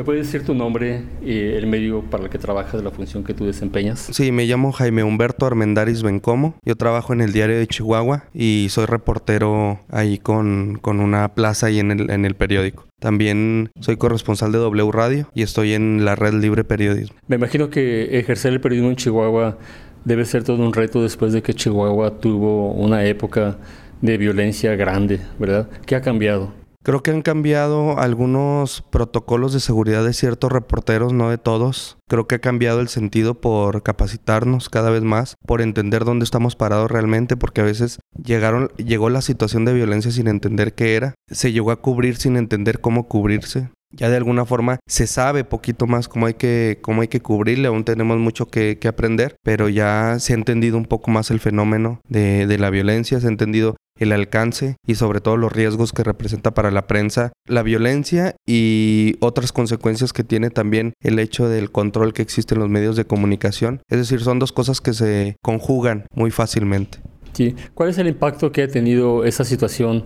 ¿Me 0.00 0.04
puedes 0.04 0.28
decir 0.28 0.46
tu 0.46 0.54
nombre 0.54 1.02
y 1.22 1.36
el 1.40 1.66
medio 1.66 2.00
para 2.00 2.24
el 2.24 2.30
que 2.30 2.38
trabajas, 2.38 2.82
la 2.82 2.90
función 2.90 3.22
que 3.22 3.34
tú 3.34 3.44
desempeñas? 3.44 4.08
Sí, 4.10 4.32
me 4.32 4.46
llamo 4.46 4.72
Jaime 4.72 5.04
Humberto 5.04 5.44
Armendaris 5.44 6.02
Bencomo. 6.02 6.54
Yo 6.64 6.74
trabajo 6.74 7.12
en 7.12 7.20
el 7.20 7.34
diario 7.34 7.58
de 7.58 7.66
Chihuahua 7.66 8.24
y 8.32 8.68
soy 8.70 8.86
reportero 8.86 9.78
ahí 9.90 10.16
con, 10.16 10.78
con 10.80 11.00
una 11.00 11.34
plaza 11.34 11.66
ahí 11.66 11.80
en 11.80 11.90
el, 11.90 12.10
en 12.10 12.24
el 12.24 12.34
periódico. 12.34 12.86
También 12.98 13.72
soy 13.80 13.98
corresponsal 13.98 14.52
de 14.52 14.58
W 14.60 14.90
Radio 14.90 15.28
y 15.34 15.42
estoy 15.42 15.74
en 15.74 16.02
la 16.06 16.16
red 16.16 16.32
Libre 16.32 16.64
Periodismo. 16.64 17.18
Me 17.28 17.36
imagino 17.36 17.68
que 17.68 18.18
ejercer 18.18 18.54
el 18.54 18.62
periodismo 18.62 18.88
en 18.88 18.96
Chihuahua 18.96 19.58
debe 20.06 20.24
ser 20.24 20.44
todo 20.44 20.64
un 20.64 20.72
reto 20.72 21.02
después 21.02 21.34
de 21.34 21.42
que 21.42 21.52
Chihuahua 21.52 22.20
tuvo 22.20 22.72
una 22.72 23.04
época 23.04 23.58
de 24.00 24.16
violencia 24.16 24.76
grande, 24.76 25.20
¿verdad? 25.38 25.68
¿Qué 25.84 25.94
ha 25.94 26.00
cambiado? 26.00 26.58
Creo 26.82 27.02
que 27.02 27.10
han 27.10 27.20
cambiado 27.20 27.98
algunos 27.98 28.82
protocolos 28.90 29.52
de 29.52 29.60
seguridad 29.60 30.02
de 30.02 30.14
ciertos 30.14 30.50
reporteros, 30.50 31.12
no 31.12 31.28
de 31.28 31.36
todos. 31.36 31.98
Creo 32.08 32.26
que 32.26 32.36
ha 32.36 32.40
cambiado 32.40 32.80
el 32.80 32.88
sentido 32.88 33.34
por 33.34 33.82
capacitarnos 33.82 34.70
cada 34.70 34.88
vez 34.88 35.02
más, 35.02 35.36
por 35.46 35.60
entender 35.60 36.06
dónde 36.06 36.24
estamos 36.24 36.56
parados 36.56 36.90
realmente, 36.90 37.36
porque 37.36 37.60
a 37.60 37.64
veces 37.64 38.00
llegaron, 38.16 38.68
llegó 38.76 39.10
la 39.10 39.20
situación 39.20 39.66
de 39.66 39.74
violencia 39.74 40.10
sin 40.10 40.26
entender 40.26 40.74
qué 40.74 40.96
era, 40.96 41.14
se 41.30 41.52
llegó 41.52 41.70
a 41.70 41.82
cubrir 41.82 42.16
sin 42.16 42.38
entender 42.38 42.80
cómo 42.80 43.08
cubrirse. 43.08 43.68
Ya 43.92 44.08
de 44.08 44.16
alguna 44.16 44.44
forma 44.44 44.78
se 44.86 45.06
sabe 45.06 45.44
poquito 45.44 45.86
más 45.86 46.08
cómo 46.08 46.26
hay 46.26 46.34
que, 46.34 46.78
cómo 46.80 47.02
hay 47.02 47.08
que 47.08 47.20
cubrirle, 47.20 47.68
aún 47.68 47.84
tenemos 47.84 48.18
mucho 48.18 48.46
que, 48.46 48.78
aprender, 48.86 49.36
pero 49.42 49.68
ya 49.68 50.18
se 50.18 50.32
ha 50.32 50.36
entendido 50.36 50.76
un 50.76 50.84
poco 50.84 51.10
más 51.10 51.30
el 51.30 51.38
fenómeno 51.38 52.00
de, 52.08 52.46
de 52.46 52.58
la 52.58 52.70
violencia, 52.70 53.20
se 53.20 53.26
ha 53.26 53.30
entendido 53.30 53.76
el 54.00 54.12
alcance 54.12 54.76
y 54.86 54.96
sobre 54.96 55.20
todo 55.20 55.36
los 55.36 55.52
riesgos 55.52 55.92
que 55.92 56.02
representa 56.02 56.52
para 56.52 56.70
la 56.70 56.86
prensa 56.86 57.32
la 57.46 57.62
violencia 57.62 58.34
y 58.46 59.16
otras 59.20 59.52
consecuencias 59.52 60.12
que 60.12 60.24
tiene 60.24 60.50
también 60.50 60.94
el 61.02 61.18
hecho 61.18 61.48
del 61.48 61.70
control 61.70 62.12
que 62.12 62.22
existe 62.22 62.54
en 62.54 62.60
los 62.60 62.70
medios 62.70 62.96
de 62.96 63.04
comunicación. 63.04 63.82
Es 63.88 63.98
decir, 63.98 64.20
son 64.20 64.38
dos 64.38 64.52
cosas 64.52 64.80
que 64.80 64.94
se 64.94 65.36
conjugan 65.42 66.06
muy 66.14 66.30
fácilmente. 66.30 66.98
Sí. 67.32 67.54
¿Cuál 67.74 67.90
es 67.90 67.98
el 67.98 68.08
impacto 68.08 68.50
que 68.50 68.62
ha 68.62 68.68
tenido 68.68 69.24
esa 69.24 69.44
situación 69.44 70.04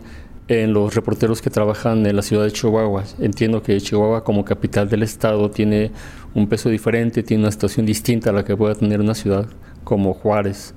en 0.49 0.73
los 0.73 0.95
reporteros 0.95 1.41
que 1.41 1.51
trabajan 1.51 2.05
en 2.07 2.17
la 2.17 2.23
ciudad 2.23 2.45
de 2.45 2.53
Chihuahua? 2.53 3.05
Entiendo 3.19 3.63
que 3.63 3.81
Chihuahua 3.81 4.25
como 4.25 4.45
capital 4.45 4.89
del 4.89 5.03
estado 5.03 5.51
tiene 5.51 5.91
un 6.35 6.49
peso 6.49 6.69
diferente, 6.69 7.23
tiene 7.23 7.45
una 7.45 7.53
situación 7.53 7.87
distinta 7.87 8.31
a 8.31 8.33
la 8.33 8.45
que 8.45 8.57
pueda 8.57 8.75
tener 8.75 9.01
una 9.01 9.15
ciudad 9.15 9.47
como 9.85 10.15
Juárez 10.15 10.75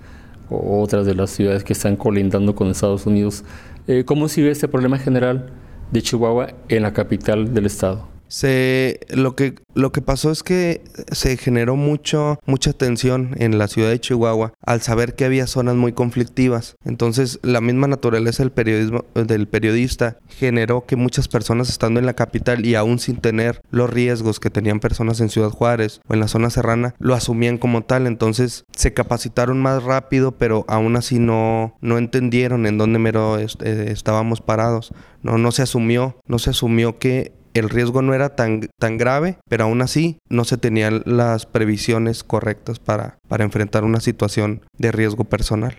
o 0.50 0.82
otras 0.82 1.06
de 1.06 1.16
las 1.16 1.32
ciudades 1.32 1.64
que 1.64 1.74
están 1.74 1.96
colindando 1.96 2.56
con 2.56 2.70
Estados 2.70 3.06
Unidos. 3.06 3.44
Eh, 3.88 4.04
¿Cómo 4.06 4.28
sigue 4.28 4.52
este 4.52 4.68
problema 4.68 4.98
general 4.98 5.50
de 5.92 6.02
Chihuahua 6.02 6.54
en 6.70 6.84
la 6.84 6.94
capital 6.94 7.54
del 7.54 7.66
estado? 7.66 8.17
Se, 8.28 9.00
lo, 9.10 9.36
que, 9.36 9.56
lo 9.74 9.92
que 9.92 10.02
pasó 10.02 10.32
es 10.32 10.44
que 10.44 10.84
se 11.12 11.38
generó 11.38 11.76
mucho, 11.76 12.40
mucha 12.46 12.74
tensión 12.74 13.36
en 13.38 13.58
la 13.58 13.68
ciudad 13.68 13.90
de 13.90 14.00
Chihuahua 14.00 14.54
al 14.66 14.82
saber 14.82 15.16
que 15.16 15.26
había 15.26 15.48
zonas 15.48 15.76
muy 15.76 15.94
conflictivas. 15.94 16.76
Entonces, 16.84 17.40
la 17.44 17.62
misma 17.62 17.88
naturaleza 17.88 18.44
del, 18.44 18.52
periodismo, 18.52 19.06
del 19.14 19.48
periodista 19.48 20.18
generó 20.28 20.86
que 20.86 20.96
muchas 20.96 21.28
personas 21.28 21.70
estando 21.70 22.00
en 22.00 22.06
la 22.06 22.16
capital 22.16 22.66
y 22.66 22.76
aún 22.76 23.00
sin 23.00 23.18
tener 23.18 23.62
los 23.70 23.90
riesgos 23.90 24.40
que 24.40 24.50
tenían 24.50 24.80
personas 24.80 25.20
en 25.22 25.30
Ciudad 25.30 25.50
Juárez 25.50 26.02
o 26.08 26.14
en 26.14 26.20
la 26.20 26.28
zona 26.28 26.50
serrana, 26.50 26.96
lo 27.00 27.14
asumían 27.14 27.58
como 27.58 27.84
tal. 27.84 28.08
Entonces, 28.08 28.66
se 28.76 28.94
capacitaron 28.94 29.62
más 29.62 29.84
rápido, 29.84 30.34
pero 30.34 30.66
aún 30.68 30.96
así 30.96 31.20
no, 31.20 31.76
no 31.82 31.98
entendieron 31.98 32.66
en 32.66 32.78
dónde 32.78 33.00
mero 33.00 33.38
eh, 33.40 33.48
estábamos 33.90 34.42
parados. 34.42 34.94
No, 35.24 35.38
no 35.38 35.52
se 35.52 35.64
asumió, 35.64 36.18
no 36.28 36.40
se 36.40 36.52
asumió 36.52 37.00
que 37.00 37.37
el 37.58 37.70
riesgo 37.70 38.02
no 38.02 38.14
era 38.14 38.36
tan, 38.36 38.68
tan 38.80 38.98
grave, 38.98 39.38
pero 39.50 39.66
aún 39.66 39.82
así 39.82 40.20
no 40.30 40.44
se 40.44 40.58
tenían 40.58 41.02
las 41.06 41.46
previsiones 41.46 42.24
correctas 42.24 42.80
para, 42.80 43.18
para 43.28 43.44
enfrentar 43.44 43.84
una 43.84 44.00
situación 44.00 44.62
de 44.78 44.92
riesgo 44.92 45.24
personal. 45.24 45.76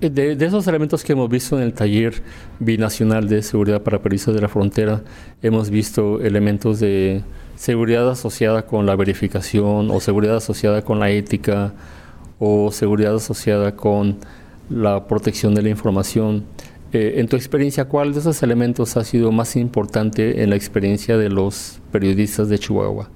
De, 0.00 0.32
esos 0.32 0.66
elementos 0.68 1.02
que 1.02 1.12
hemos 1.12 1.28
visto 1.28 1.56
en 1.56 1.64
el 1.64 1.72
taller 1.72 2.14
binacional 2.60 3.28
de 3.28 3.42
seguridad 3.42 3.82
para 3.82 4.00
periodistas 4.00 4.34
de 4.34 4.40
la 4.40 4.48
frontera, 4.48 5.02
hemos 5.42 5.70
visto 5.70 6.20
elementos 6.20 6.78
de 6.78 7.22
seguridad 7.56 8.08
asociada 8.08 8.66
con 8.66 8.86
la 8.86 8.94
verificación 8.94 9.90
o 9.90 10.00
seguridad 10.00 10.36
asociada 10.36 10.82
con 10.82 11.00
la 11.00 11.10
ética 11.10 11.72
o 12.38 12.70
seguridad 12.70 13.16
asociada 13.16 13.74
con 13.74 14.18
la 14.70 15.06
protección 15.06 15.54
de 15.54 15.62
la 15.62 15.70
información. 15.70 16.44
Eh, 16.92 17.20
en 17.20 17.28
tu 17.28 17.36
experiencia, 17.36 17.86
¿cuál 17.86 18.12
de 18.12 18.20
esos 18.20 18.42
elementos 18.42 18.96
ha 18.96 19.04
sido 19.04 19.32
más 19.32 19.56
importante 19.56 20.42
en 20.42 20.50
la 20.50 20.56
experiencia 20.56 21.16
de 21.16 21.30
los 21.30 21.80
periodistas 21.90 22.48
de 22.48 22.58
Chihuahua? 22.58 23.10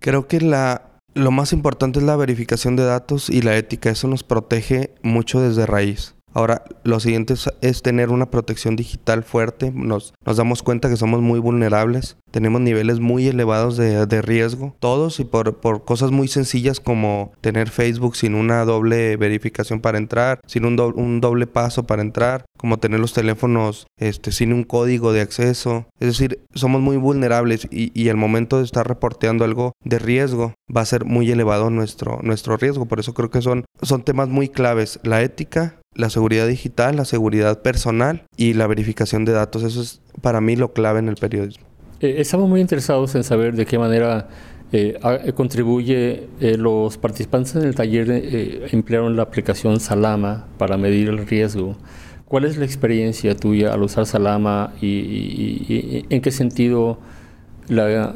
Creo 0.00 0.26
que 0.26 0.40
la, 0.40 0.98
lo 1.14 1.30
más 1.30 1.52
importante 1.52 2.00
es 2.00 2.04
la 2.04 2.16
verificación 2.16 2.74
de 2.74 2.84
datos 2.84 3.30
y 3.30 3.42
la 3.42 3.56
ética. 3.56 3.90
Eso 3.90 4.08
nos 4.08 4.24
protege 4.24 4.94
mucho 5.02 5.40
desde 5.40 5.64
raíz. 5.64 6.16
Ahora, 6.34 6.64
lo 6.82 6.98
siguiente 6.98 7.34
es, 7.60 7.82
tener 7.82 8.10
una 8.10 8.30
protección 8.30 8.74
digital 8.74 9.22
fuerte. 9.22 9.70
Nos, 9.72 10.14
nos, 10.26 10.36
damos 10.36 10.64
cuenta 10.64 10.88
que 10.88 10.96
somos 10.96 11.22
muy 11.22 11.38
vulnerables. 11.38 12.16
Tenemos 12.32 12.60
niveles 12.60 12.98
muy 12.98 13.28
elevados 13.28 13.76
de, 13.76 14.22
riesgo. 14.22 14.74
Todos 14.80 15.20
y 15.20 15.24
por, 15.24 15.84
cosas 15.84 16.10
muy 16.10 16.26
sencillas 16.26 16.80
como 16.80 17.32
tener 17.40 17.70
Facebook 17.70 18.16
sin 18.16 18.34
una 18.34 18.64
doble 18.64 19.16
verificación 19.16 19.80
para 19.80 19.98
entrar, 19.98 20.40
sin 20.46 20.64
un, 20.64 20.80
un 20.80 21.20
doble 21.20 21.46
paso 21.46 21.84
para 21.86 22.02
entrar, 22.02 22.44
como 22.58 22.78
tener 22.78 22.98
los 22.98 23.12
teléfonos 23.12 23.86
este, 23.96 24.32
sin 24.32 24.52
un 24.52 24.64
código 24.64 25.12
de 25.12 25.20
acceso. 25.20 25.86
Es 26.00 26.08
decir, 26.08 26.40
somos 26.52 26.80
muy 26.80 26.96
vulnerables 26.96 27.68
y, 27.70 27.92
y 27.94 28.08
el 28.08 28.16
momento 28.16 28.58
de 28.58 28.64
estar 28.64 28.88
reporteando 28.88 29.44
algo 29.44 29.72
de 29.84 30.00
riesgo 30.00 30.54
va 30.74 30.80
a 30.80 30.86
ser 30.86 31.04
muy 31.04 31.30
elevado 31.30 31.70
nuestro, 31.70 32.18
nuestro 32.22 32.56
riesgo. 32.56 32.86
Por 32.86 32.98
eso 32.98 33.14
creo 33.14 33.30
que 33.30 33.40
son 33.40 33.64
temas 34.04 34.28
muy 34.28 34.48
claves. 34.48 34.98
La 35.04 35.22
ética, 35.22 35.76
la 35.94 36.10
seguridad 36.10 36.46
digital, 36.46 36.96
la 36.96 37.04
seguridad 37.04 37.62
personal 37.62 38.24
y 38.36 38.54
la 38.54 38.66
verificación 38.66 39.24
de 39.24 39.32
datos. 39.32 39.62
Eso 39.62 39.82
es 39.82 40.00
para 40.20 40.40
mí 40.40 40.56
lo 40.56 40.72
clave 40.72 40.98
en 40.98 41.08
el 41.08 41.16
periodismo. 41.16 41.64
Eh, 42.00 42.16
estamos 42.18 42.48
muy 42.48 42.60
interesados 42.60 43.14
en 43.14 43.24
saber 43.24 43.54
de 43.54 43.66
qué 43.66 43.78
manera 43.78 44.28
eh, 44.72 44.98
contribuye 45.34 46.28
eh, 46.40 46.56
los 46.56 46.98
participantes 46.98 47.54
en 47.54 47.62
el 47.62 47.74
taller 47.74 48.68
emplearon 48.72 49.16
la 49.16 49.22
aplicación 49.22 49.78
Salama 49.78 50.46
para 50.58 50.76
medir 50.76 51.08
el 51.08 51.26
riesgo. 51.26 51.76
¿Cuál 52.26 52.44
es 52.44 52.56
la 52.56 52.64
experiencia 52.64 53.36
tuya 53.36 53.72
al 53.72 53.82
usar 53.82 54.06
Salama 54.06 54.72
y, 54.80 56.06
en 56.10 56.20
qué 56.20 56.30
sentido 56.32 56.98
la 57.68 58.14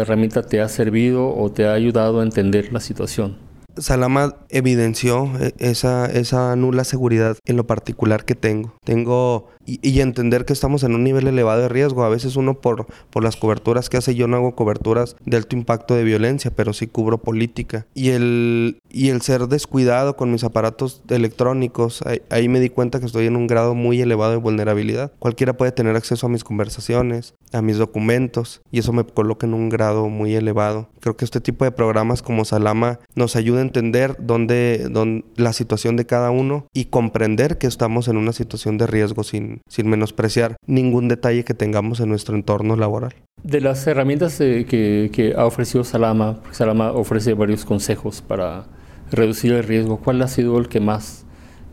herramienta 0.00 0.42
te 0.42 0.60
ha 0.60 0.68
servido 0.68 1.36
o 1.36 1.50
te 1.50 1.66
ha 1.66 1.72
ayudado 1.72 2.20
a 2.20 2.22
entender 2.22 2.72
la 2.72 2.80
situación? 2.80 3.47
Salama 3.80 4.36
evidenció 4.48 5.30
eh, 5.40 5.52
esa, 5.58 6.06
esa 6.06 6.56
nula 6.56 6.84
seguridad 6.84 7.36
en 7.44 7.56
lo 7.56 7.66
particular 7.66 8.24
que 8.24 8.34
tengo. 8.34 8.74
Tengo 8.84 9.48
y, 9.68 10.00
entender 10.00 10.46
que 10.46 10.54
estamos 10.54 10.82
en 10.82 10.94
un 10.94 11.04
nivel 11.04 11.26
elevado 11.26 11.60
de 11.60 11.68
riesgo. 11.68 12.04
A 12.04 12.08
veces 12.08 12.36
uno 12.36 12.60
por, 12.60 12.86
por 13.10 13.22
las 13.22 13.36
coberturas 13.36 13.90
que 13.90 13.98
hace, 13.98 14.14
yo 14.14 14.26
no 14.26 14.36
hago 14.36 14.54
coberturas 14.54 15.16
de 15.26 15.36
alto 15.36 15.56
impacto 15.56 15.94
de 15.94 16.04
violencia, 16.04 16.50
pero 16.50 16.72
sí 16.72 16.86
cubro 16.86 17.18
política. 17.18 17.86
Y 17.94 18.10
el, 18.10 18.80
y 18.90 19.10
el 19.10 19.20
ser 19.20 19.48
descuidado 19.48 20.16
con 20.16 20.30
mis 20.30 20.44
aparatos 20.44 21.02
electrónicos, 21.08 22.02
ahí, 22.30 22.48
me 22.48 22.60
di 22.60 22.70
cuenta 22.70 22.98
que 22.98 23.06
estoy 23.06 23.26
en 23.26 23.36
un 23.36 23.46
grado 23.46 23.74
muy 23.74 24.00
elevado 24.00 24.32
de 24.32 24.38
vulnerabilidad. 24.38 25.12
Cualquiera 25.18 25.56
puede 25.56 25.72
tener 25.72 25.96
acceso 25.96 26.26
a 26.26 26.30
mis 26.30 26.44
conversaciones, 26.44 27.34
a 27.52 27.60
mis 27.60 27.76
documentos, 27.76 28.62
y 28.70 28.78
eso 28.78 28.92
me 28.92 29.04
coloca 29.04 29.46
en 29.46 29.52
un 29.52 29.68
grado 29.68 30.08
muy 30.08 30.34
elevado. 30.34 30.88
Creo 31.00 31.16
que 31.16 31.26
este 31.26 31.40
tipo 31.40 31.64
de 31.64 31.72
programas 31.72 32.22
como 32.22 32.44
Salama 32.46 33.00
nos 33.14 33.36
ayuda 33.36 33.58
a 33.58 33.62
entender 33.62 34.16
dónde, 34.18 34.88
dónde 34.90 35.24
la 35.36 35.52
situación 35.52 35.96
de 35.96 36.06
cada 36.06 36.30
uno 36.30 36.66
y 36.72 36.86
comprender 36.86 37.58
que 37.58 37.66
estamos 37.66 38.08
en 38.08 38.16
una 38.16 38.32
situación 38.32 38.78
de 38.78 38.86
riesgo 38.86 39.22
sin, 39.24 39.57
sin, 39.68 39.88
menospreciar 39.88 40.56
ningún 40.66 41.08
detalle 41.08 41.44
que 41.44 41.54
tengamos 41.54 42.00
en 42.00 42.08
nuestro 42.08 42.36
entorno 42.36 42.76
laboral. 42.76 43.14
De 43.42 43.60
las 43.60 43.86
herramientas 43.86 44.40
eh, 44.40 44.66
que, 44.66 45.34
ha 45.36 45.46
ofrecido 45.46 45.84
Salama, 45.84 46.40
Salama 46.50 46.92
ofrece 46.92 47.34
varios 47.34 47.64
consejos 47.64 48.22
para 48.22 48.66
reducir 49.10 49.52
el 49.52 49.64
riesgo. 49.64 49.98
¿Cuál 49.98 50.22
ha 50.22 50.28
sido 50.28 50.58
el 50.58 50.68
que 50.68 50.80
más 50.80 51.24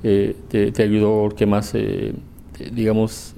eh, 0.04 0.36
te, 0.50 0.84
ayudó, 0.84 1.26
el 1.26 1.34
que 1.34 1.46
más, 1.46 1.74
eh, 1.74 2.14
digamos, 2.72 3.36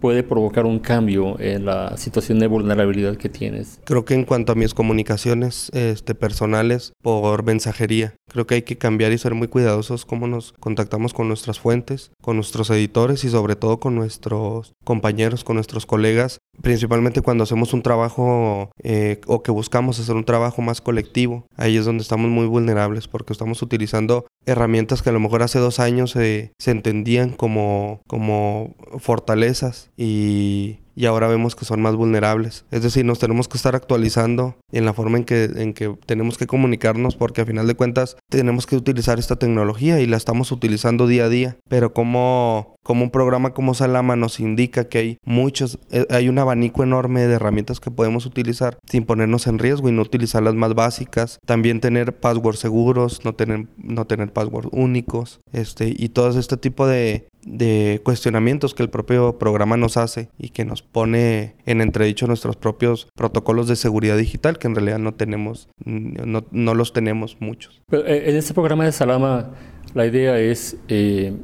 puede 0.00 0.22
provocar 0.22 0.66
un 0.66 0.78
cambio 0.78 1.38
en 1.38 1.66
la 1.66 1.96
situación 1.96 2.38
de 2.38 2.46
vulnerabilidad 2.46 3.16
que 3.16 3.28
tienes? 3.28 3.80
Creo 3.84 4.04
que 4.04 4.14
en 4.14 4.24
cuanto 4.24 4.52
a 4.52 4.54
mis 4.54 4.74
comunicaciones 4.74 5.70
este, 5.74 6.14
personales 6.14 6.92
por 7.02 7.44
mensajería, 7.44 8.14
creo 8.28 8.46
que 8.46 8.56
hay 8.56 8.62
que 8.62 8.78
cambiar 8.78 9.12
y 9.12 9.18
ser 9.18 9.34
muy 9.34 9.48
cuidadosos 9.48 10.06
cómo 10.06 10.26
nos 10.26 10.52
contactamos 10.58 11.12
con 11.12 11.28
nuestras 11.28 11.60
fuentes, 11.60 12.10
con 12.22 12.36
nuestros 12.36 12.70
editores 12.70 13.24
y 13.24 13.28
sobre 13.28 13.56
todo 13.56 13.78
con 13.78 13.94
nuestros 13.94 14.72
compañeros, 14.84 15.44
con 15.44 15.56
nuestros 15.56 15.86
colegas, 15.86 16.38
principalmente 16.62 17.22
cuando 17.22 17.44
hacemos 17.44 17.72
un 17.72 17.82
trabajo 17.82 18.70
eh, 18.82 19.20
o 19.26 19.42
que 19.42 19.50
buscamos 19.50 19.98
hacer 19.98 20.16
un 20.16 20.24
trabajo 20.24 20.62
más 20.62 20.80
colectivo. 20.80 21.46
Ahí 21.56 21.76
es 21.76 21.84
donde 21.84 22.02
estamos 22.02 22.30
muy 22.30 22.46
vulnerables 22.46 23.08
porque 23.08 23.32
estamos 23.32 23.62
utilizando 23.62 24.26
herramientas 24.46 25.02
que 25.02 25.10
a 25.10 25.12
lo 25.12 25.20
mejor 25.20 25.42
hace 25.42 25.58
dos 25.58 25.80
años 25.80 26.12
se 26.12 26.52
entendían 26.66 27.30
como, 27.30 28.00
como 28.06 28.74
fortalezas 28.98 29.90
y 29.96 30.78
y 30.94 31.06
ahora 31.06 31.28
vemos 31.28 31.56
que 31.56 31.64
son 31.64 31.80
más 31.80 31.94
vulnerables. 31.96 32.64
Es 32.70 32.82
decir, 32.82 33.04
nos 33.04 33.18
tenemos 33.18 33.48
que 33.48 33.56
estar 33.56 33.74
actualizando 33.74 34.56
en 34.72 34.84
la 34.84 34.92
forma 34.92 35.18
en 35.18 35.24
que, 35.24 35.44
en 35.44 35.72
que 35.72 35.96
tenemos 36.06 36.38
que 36.38 36.46
comunicarnos 36.46 37.16
porque 37.16 37.40
a 37.40 37.46
final 37.46 37.66
de 37.66 37.74
cuentas 37.74 38.16
tenemos 38.28 38.66
que 38.66 38.76
utilizar 38.76 39.18
esta 39.18 39.36
tecnología 39.36 40.00
y 40.00 40.06
la 40.06 40.16
estamos 40.16 40.52
utilizando 40.52 41.06
día 41.06 41.24
a 41.24 41.28
día. 41.28 41.56
Pero 41.68 41.92
como, 41.92 42.74
como 42.82 43.04
un 43.04 43.10
programa 43.10 43.54
como 43.54 43.74
Salama 43.74 44.16
nos 44.16 44.40
indica 44.40 44.88
que 44.88 44.98
hay 44.98 45.18
muchos, 45.24 45.78
eh, 45.90 46.06
hay 46.10 46.28
un 46.28 46.38
abanico 46.38 46.82
enorme 46.82 47.26
de 47.26 47.34
herramientas 47.34 47.80
que 47.80 47.90
podemos 47.90 48.26
utilizar 48.26 48.78
sin 48.88 49.04
ponernos 49.04 49.46
en 49.46 49.58
riesgo 49.58 49.88
y 49.88 49.92
no 49.92 50.02
utilizar 50.02 50.42
las 50.42 50.54
más 50.54 50.74
básicas. 50.74 51.38
También 51.46 51.80
tener 51.80 52.18
passwords 52.18 52.58
seguros, 52.58 53.24
no 53.24 53.34
tener, 53.34 53.66
no 53.76 54.06
tener 54.06 54.32
passwords 54.32 54.68
únicos, 54.72 55.40
este, 55.52 55.94
y 55.96 56.10
todo 56.10 56.38
este 56.38 56.56
tipo 56.56 56.86
de, 56.86 57.28
de 57.44 58.00
cuestionamientos 58.04 58.74
que 58.74 58.82
el 58.82 58.90
propio 58.90 59.38
programa 59.38 59.76
nos 59.76 59.96
hace 59.96 60.28
y 60.38 60.50
que 60.50 60.64
nos 60.64 60.82
pone 60.82 61.54
en 61.66 61.80
entredicho 61.80 62.26
nuestros 62.26 62.56
propios 62.56 63.08
protocolos 63.14 63.68
de 63.68 63.76
seguridad 63.76 64.16
digital 64.16 64.58
que 64.58 64.68
en 64.68 64.74
realidad 64.74 64.98
no 64.98 65.14
tenemos, 65.14 65.68
no, 65.84 66.44
no 66.50 66.74
los 66.74 66.92
tenemos 66.92 67.38
muchos. 67.40 67.82
Eh, 67.92 68.24
en 68.26 68.36
este 68.36 68.54
programa 68.54 68.84
de 68.84 68.92
Salama 68.92 69.50
la 69.94 70.06
idea 70.06 70.38
es 70.38 70.76
eh, 70.88 71.34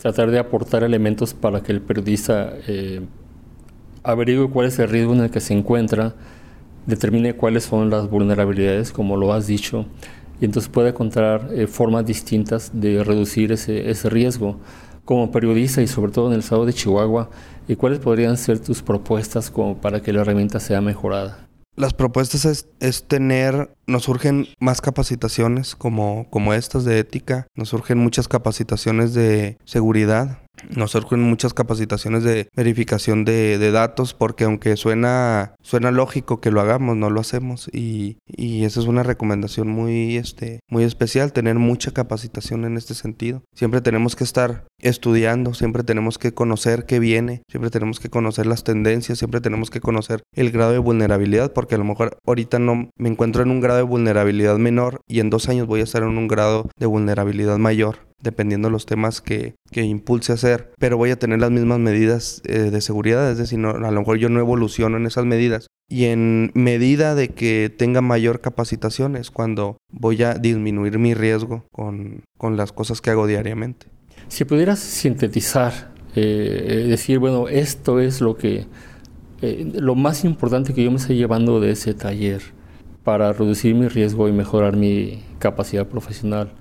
tratar 0.00 0.30
de 0.30 0.38
aportar 0.38 0.82
elementos 0.82 1.34
para 1.34 1.62
que 1.62 1.72
el 1.72 1.80
periodista 1.80 2.52
eh, 2.66 3.00
averigüe 4.02 4.50
cuál 4.50 4.66
es 4.66 4.78
el 4.78 4.88
riesgo 4.88 5.14
en 5.14 5.20
el 5.20 5.30
que 5.30 5.40
se 5.40 5.54
encuentra, 5.54 6.14
determine 6.86 7.34
cuáles 7.34 7.64
son 7.64 7.88
las 7.88 8.10
vulnerabilidades, 8.10 8.92
como 8.92 9.16
lo 9.16 9.32
has 9.32 9.46
dicho, 9.46 9.86
y 10.40 10.44
entonces 10.44 10.68
pueda 10.68 10.90
encontrar 10.90 11.48
formas 11.68 12.04
distintas 12.04 12.72
de 12.74 13.02
reducir 13.04 13.52
ese, 13.52 13.88
ese 13.88 14.10
riesgo 14.10 14.58
como 15.04 15.30
periodista 15.30 15.82
y 15.82 15.86
sobre 15.86 16.12
todo 16.12 16.28
en 16.28 16.34
el 16.34 16.40
estado 16.40 16.66
de 16.66 16.72
Chihuahua, 16.72 17.30
¿y 17.68 17.76
cuáles 17.76 17.98
podrían 17.98 18.36
ser 18.36 18.58
tus 18.58 18.82
propuestas 18.82 19.50
como 19.50 19.76
para 19.78 20.00
que 20.00 20.12
la 20.12 20.22
herramienta 20.22 20.60
sea 20.60 20.80
mejorada? 20.80 21.48
Las 21.76 21.92
propuestas 21.92 22.44
es, 22.44 22.68
es, 22.78 23.08
tener, 23.08 23.74
nos 23.88 24.04
surgen 24.04 24.46
más 24.60 24.80
capacitaciones 24.80 25.74
como, 25.74 26.30
como 26.30 26.54
estas 26.54 26.84
de 26.84 27.00
ética, 27.00 27.48
nos 27.56 27.70
surgen 27.70 27.98
muchas 27.98 28.28
capacitaciones 28.28 29.12
de 29.12 29.58
seguridad, 29.64 30.38
nos 30.70 30.92
surgen 30.92 31.20
muchas 31.20 31.52
capacitaciones 31.52 32.22
de 32.22 32.48
verificación 32.54 33.24
de, 33.24 33.58
datos 33.72 34.14
porque 34.14 34.44
aunque 34.44 34.76
suena, 34.76 35.54
suena 35.62 35.90
lógico 35.90 36.40
que 36.40 36.50
lo 36.50 36.60
hagamos, 36.60 36.96
no 36.96 37.10
lo 37.10 37.20
hacemos 37.20 37.68
y, 37.72 38.18
y 38.26 38.64
esa 38.64 38.80
es 38.80 38.86
una 38.86 39.02
recomendación 39.02 39.68
muy, 39.68 40.16
este, 40.16 40.60
muy 40.68 40.84
especial, 40.84 41.32
tener 41.32 41.56
mucha 41.56 41.90
capacitación 41.90 42.64
en 42.64 42.76
este 42.76 42.94
sentido. 42.94 43.42
Siempre 43.54 43.80
tenemos 43.80 44.14
que 44.14 44.24
estar 44.24 44.64
estudiando, 44.84 45.54
siempre 45.54 45.82
tenemos 45.82 46.18
que 46.18 46.32
conocer 46.32 46.84
qué 46.84 46.98
viene, 46.98 47.42
siempre 47.48 47.70
tenemos 47.70 47.98
que 47.98 48.10
conocer 48.10 48.46
las 48.46 48.64
tendencias, 48.64 49.18
siempre 49.18 49.40
tenemos 49.40 49.70
que 49.70 49.80
conocer 49.80 50.22
el 50.34 50.50
grado 50.50 50.72
de 50.72 50.78
vulnerabilidad 50.78 51.52
porque 51.52 51.74
a 51.74 51.78
lo 51.78 51.84
mejor 51.84 52.18
ahorita 52.26 52.58
no 52.58 52.90
me 52.96 53.08
encuentro 53.08 53.42
en 53.42 53.50
un 53.50 53.60
grado 53.60 53.78
de 53.78 53.84
vulnerabilidad 53.84 54.58
menor 54.58 55.00
y 55.08 55.20
en 55.20 55.30
dos 55.30 55.48
años 55.48 55.66
voy 55.66 55.80
a 55.80 55.84
estar 55.84 56.02
en 56.02 56.16
un 56.16 56.28
grado 56.28 56.68
de 56.76 56.86
vulnerabilidad 56.86 57.58
mayor 57.58 57.98
dependiendo 58.24 58.68
de 58.68 58.72
los 58.72 58.86
temas 58.86 59.20
que, 59.20 59.54
que, 59.70 59.82
impulse 59.82 60.32
a 60.32 60.36
hacer, 60.36 60.72
pero 60.78 60.96
voy 60.96 61.10
a 61.10 61.18
tener 61.18 61.40
las 61.40 61.50
mismas 61.50 61.78
medidas 61.78 62.40
eh, 62.46 62.70
de 62.70 62.80
seguridad, 62.80 63.30
es 63.30 63.36
decir, 63.36 63.58
a 63.64 63.90
lo 63.90 64.00
mejor 64.00 64.16
yo 64.16 64.30
no 64.30 64.40
evoluciono 64.40 64.96
en 64.96 65.06
esas 65.06 65.26
medidas. 65.26 65.68
Y 65.88 66.06
en 66.06 66.50
medida 66.54 67.14
de 67.14 67.28
que 67.28 67.70
tenga 67.76 68.00
mayor 68.00 68.40
capacitación 68.40 69.14
es 69.16 69.30
cuando 69.30 69.76
voy 69.92 70.22
a 70.22 70.34
disminuir 70.34 70.98
mi 70.98 71.12
riesgo 71.12 71.66
con, 71.70 72.24
con 72.38 72.56
las 72.56 72.72
cosas 72.72 73.02
que 73.02 73.10
hago 73.10 73.26
diariamente. 73.26 73.86
Si 74.28 74.44
pudieras 74.44 74.78
sintetizar, 74.78 75.92
eh, 76.16 76.86
decir, 76.88 77.18
bueno, 77.18 77.48
esto 77.48 78.00
es 78.00 78.20
lo 78.20 78.36
que, 78.36 78.66
eh, 79.42 79.72
lo 79.74 79.94
más 79.94 80.24
importante 80.24 80.74
que 80.74 80.84
yo 80.84 80.90
me 80.90 80.96
estoy 80.96 81.16
llevando 81.16 81.60
de 81.60 81.72
ese 81.72 81.94
taller 81.94 82.42
para 83.02 83.32
reducir 83.32 83.74
mi 83.74 83.88
riesgo 83.88 84.28
y 84.28 84.32
mejorar 84.32 84.76
mi 84.76 85.22
capacidad 85.38 85.86
profesional, 85.86 86.52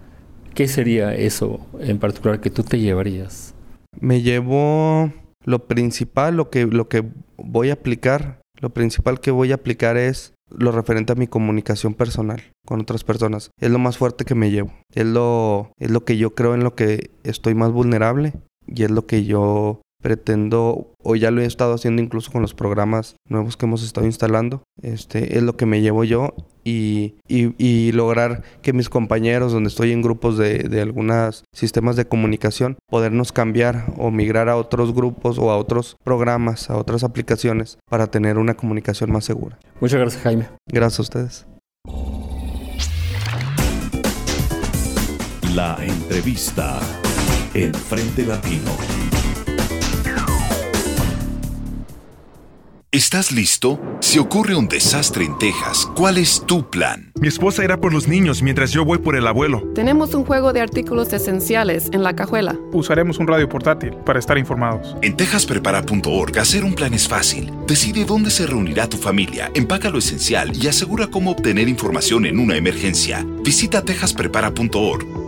¿Qué 0.53 0.67
sería 0.67 1.15
eso 1.15 1.65
en 1.79 1.97
particular 1.97 2.39
que 2.39 2.51
tú 2.51 2.61
te 2.61 2.79
llevarías? 2.79 3.55
Me 3.99 4.21
llevo 4.21 5.11
lo 5.45 5.65
principal, 5.67 6.35
lo 6.37 6.51
que, 6.51 6.67
lo 6.67 6.87
que 6.87 7.03
voy 7.37 7.71
a 7.71 7.73
aplicar, 7.73 8.39
lo 8.61 8.69
principal 8.69 9.19
que 9.19 9.31
voy 9.31 9.51
a 9.51 9.55
aplicar 9.55 9.97
es 9.97 10.33
lo 10.57 10.71
referente 10.71 11.13
a 11.13 11.15
mi 11.15 11.27
comunicación 11.27 11.93
personal 11.93 12.41
con 12.65 12.81
otras 12.81 13.03
personas. 13.03 13.51
Es 13.59 13.71
lo 13.71 13.79
más 13.79 13.97
fuerte 13.97 14.25
que 14.25 14.35
me 14.35 14.51
llevo. 14.51 14.73
Es 14.93 15.05
lo, 15.05 15.71
es 15.77 15.91
lo 15.91 16.05
que 16.05 16.17
yo 16.17 16.35
creo 16.35 16.53
en 16.53 16.63
lo 16.63 16.75
que 16.75 17.11
estoy 17.23 17.55
más 17.55 17.71
vulnerable 17.71 18.33
y 18.67 18.83
es 18.83 18.91
lo 18.91 19.05
que 19.05 19.25
yo 19.25 19.81
pretendo, 20.03 20.93
o 21.01 21.15
ya 21.15 21.31
lo 21.31 21.41
he 21.41 21.45
estado 21.45 21.73
haciendo 21.73 22.01
incluso 22.01 22.31
con 22.31 22.43
los 22.43 22.53
programas 22.53 23.15
nuevos 23.27 23.57
que 23.57 23.65
hemos 23.65 23.83
estado 23.83 24.05
instalando, 24.05 24.61
este, 24.81 25.37
es 25.37 25.43
lo 25.43 25.57
que 25.57 25.65
me 25.65 25.81
llevo 25.81 26.03
yo 26.03 26.35
y, 26.63 27.15
y, 27.27 27.91
lograr 27.93 28.43
que 28.61 28.73
mis 28.73 28.89
compañeros, 28.89 29.51
donde 29.51 29.69
estoy 29.69 29.91
en 29.91 30.01
grupos 30.01 30.37
de, 30.37 30.59
de 30.59 30.81
algunos 30.81 31.45
sistemas 31.53 31.95
de 31.95 32.05
comunicación, 32.05 32.77
podernos 32.87 33.31
cambiar 33.31 33.93
o 33.97 34.11
migrar 34.11 34.49
a 34.49 34.57
otros 34.57 34.93
grupos 34.93 35.39
o 35.39 35.49
a 35.49 35.57
otros 35.57 35.97
programas, 36.03 36.69
a 36.69 36.77
otras 36.77 37.03
aplicaciones 37.03 37.77
para 37.89 38.07
tener 38.07 38.37
una 38.37 38.53
comunicación 38.53 39.11
más 39.11 39.25
segura. 39.25 39.57
Muchas 39.79 39.99
gracias 39.99 40.21
Jaime. 40.21 40.47
Gracias 40.67 40.99
a 40.99 41.01
ustedes. 41.01 41.45
La 45.55 45.77
entrevista 45.81 46.79
en 47.53 47.73
Frente 47.73 48.25
Latino. 48.25 48.92
¿Estás 52.93 53.31
listo? 53.31 53.81
Si 54.01 54.19
ocurre 54.19 54.55
un 54.55 54.67
desastre 54.67 55.25
en 55.25 55.35
Texas, 55.39 55.89
¿cuál 55.95 56.19
es 56.19 56.43
tu 56.45 56.69
plan? 56.69 57.11
Mi 57.19 57.27
esposa 57.27 57.63
irá 57.63 57.77
por 57.77 57.91
los 57.91 58.07
niños 58.07 58.43
mientras 58.43 58.69
yo 58.69 58.85
voy 58.85 58.99
por 58.99 59.15
el 59.15 59.25
abuelo. 59.25 59.63
Tenemos 59.73 60.13
un 60.13 60.23
juego 60.23 60.53
de 60.53 60.61
artículos 60.61 61.11
esenciales 61.11 61.89
en 61.91 62.03
la 62.03 62.15
cajuela. 62.15 62.55
Usaremos 62.71 63.17
un 63.17 63.25
radio 63.25 63.49
portátil 63.49 63.95
para 64.05 64.19
estar 64.19 64.37
informados. 64.37 64.95
En 65.01 65.17
texasprepara.org 65.17 66.37
hacer 66.37 66.63
un 66.63 66.75
plan 66.75 66.93
es 66.93 67.07
fácil. 67.07 67.51
Decide 67.65 68.05
dónde 68.05 68.29
se 68.29 68.45
reunirá 68.45 68.87
tu 68.87 68.97
familia, 68.97 69.49
empaca 69.55 69.89
lo 69.89 69.97
esencial 69.97 70.55
y 70.55 70.67
asegura 70.67 71.07
cómo 71.07 71.31
obtener 71.31 71.69
información 71.69 72.27
en 72.27 72.37
una 72.37 72.57
emergencia. 72.57 73.25
Visita 73.43 73.83
texasprepara.org 73.83 75.22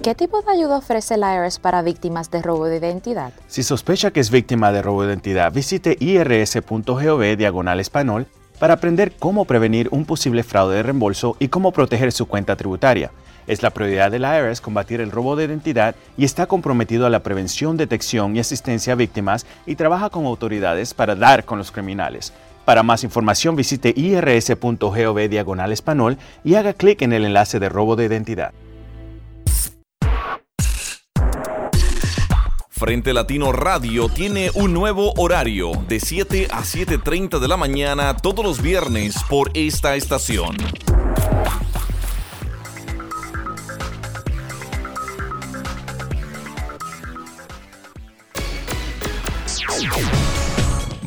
¿Qué 0.02 0.16
tipo 0.16 0.42
de 0.42 0.50
ayuda 0.50 0.78
ofrece 0.78 1.14
el 1.14 1.22
IRS 1.22 1.60
para 1.60 1.80
víctimas 1.80 2.28
de 2.30 2.42
robo 2.42 2.66
de 2.66 2.78
identidad? 2.78 3.32
Si 3.46 3.62
sospecha 3.62 4.10
que 4.10 4.18
es 4.18 4.30
víctima 4.30 4.72
de 4.72 4.82
robo 4.82 5.04
de 5.04 5.10
identidad, 5.10 5.52
visite 5.52 5.96
irs.gov 6.00 7.36
diagonal 7.36 7.78
español 7.78 8.26
para 8.58 8.74
aprender 8.74 9.12
cómo 9.18 9.44
prevenir 9.44 9.88
un 9.90 10.04
posible 10.04 10.42
fraude 10.42 10.76
de 10.76 10.82
reembolso 10.82 11.36
y 11.38 11.48
cómo 11.48 11.72
proteger 11.72 12.12
su 12.12 12.26
cuenta 12.26 12.56
tributaria. 12.56 13.10
Es 13.46 13.62
la 13.62 13.70
prioridad 13.70 14.10
de 14.10 14.18
la 14.18 14.38
IRS 14.38 14.60
combatir 14.60 15.00
el 15.00 15.10
robo 15.10 15.34
de 15.34 15.44
identidad 15.44 15.96
y 16.16 16.24
está 16.24 16.46
comprometido 16.46 17.06
a 17.06 17.10
la 17.10 17.22
prevención, 17.22 17.76
detección 17.76 18.36
y 18.36 18.40
asistencia 18.40 18.92
a 18.92 18.96
víctimas 18.96 19.46
y 19.66 19.74
trabaja 19.74 20.10
con 20.10 20.26
autoridades 20.26 20.94
para 20.94 21.16
dar 21.16 21.44
con 21.44 21.58
los 21.58 21.72
criminales. 21.72 22.32
Para 22.64 22.84
más 22.84 23.02
información 23.02 23.56
visite 23.56 23.92
irs.gov 23.96 25.28
diagonal 25.28 25.72
español 25.72 26.18
y 26.44 26.54
haga 26.54 26.72
clic 26.72 27.02
en 27.02 27.12
el 27.12 27.24
enlace 27.24 27.58
de 27.58 27.68
robo 27.68 27.96
de 27.96 28.04
identidad. 28.04 28.52
Frente 32.82 33.12
Latino 33.12 33.52
Radio 33.52 34.08
tiene 34.08 34.50
un 34.54 34.72
nuevo 34.72 35.12
horario 35.16 35.70
de 35.86 36.00
7 36.00 36.48
a 36.50 36.62
7.30 36.62 37.38
de 37.38 37.46
la 37.46 37.56
mañana 37.56 38.16
todos 38.16 38.44
los 38.44 38.60
viernes 38.60 39.14
por 39.30 39.52
esta 39.54 39.94
estación. 39.94 40.56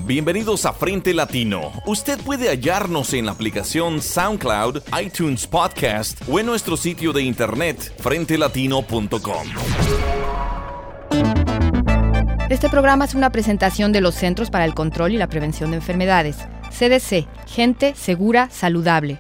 Bienvenidos 0.05 0.65
a 0.65 0.71
Frente 0.71 1.13
Latino. 1.13 1.73
Usted 1.85 2.17
puede 2.21 2.47
hallarnos 2.47 3.13
en 3.13 3.25
la 3.25 3.33
aplicación 3.33 4.01
SoundCloud, 4.01 4.77
iTunes 5.03 5.45
Podcast 5.45 6.21
o 6.29 6.39
en 6.39 6.45
nuestro 6.45 6.77
sitio 6.77 7.11
de 7.11 7.23
internet 7.23 7.93
frentelatino.com. 7.99 10.14
Este 12.47 12.69
programa 12.69 13.05
es 13.05 13.15
una 13.15 13.31
presentación 13.31 13.91
de 13.91 14.01
los 14.01 14.13
Centros 14.13 14.51
para 14.51 14.65
el 14.65 14.75
Control 14.75 15.12
y 15.12 15.17
la 15.17 15.25
Prevención 15.25 15.71
de 15.71 15.77
Enfermedades, 15.77 16.38
CDC, 16.69 17.27
Gente 17.47 17.95
Segura, 17.95 18.51
Saludable. 18.51 19.19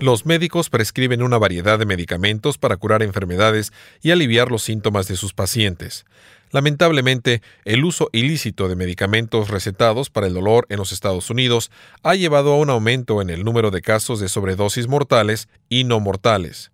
Los 0.00 0.26
médicos 0.26 0.68
prescriben 0.68 1.22
una 1.22 1.38
variedad 1.38 1.78
de 1.78 1.86
medicamentos 1.86 2.58
para 2.58 2.76
curar 2.76 3.02
enfermedades 3.02 3.72
y 4.02 4.10
aliviar 4.10 4.50
los 4.50 4.62
síntomas 4.62 5.08
de 5.08 5.16
sus 5.16 5.32
pacientes. 5.32 6.04
Lamentablemente, 6.50 7.42
el 7.64 7.84
uso 7.84 8.10
ilícito 8.12 8.68
de 8.68 8.76
medicamentos 8.76 9.48
recetados 9.48 10.10
para 10.10 10.26
el 10.26 10.34
dolor 10.34 10.66
en 10.68 10.78
los 10.78 10.92
Estados 10.92 11.30
Unidos 11.30 11.70
ha 12.02 12.14
llevado 12.16 12.52
a 12.52 12.56
un 12.56 12.70
aumento 12.70 13.22
en 13.22 13.30
el 13.30 13.44
número 13.44 13.70
de 13.70 13.82
casos 13.82 14.18
de 14.18 14.28
sobredosis 14.28 14.88
mortales 14.88 15.48
y 15.68 15.84
no 15.84 16.00
mortales. 16.00 16.72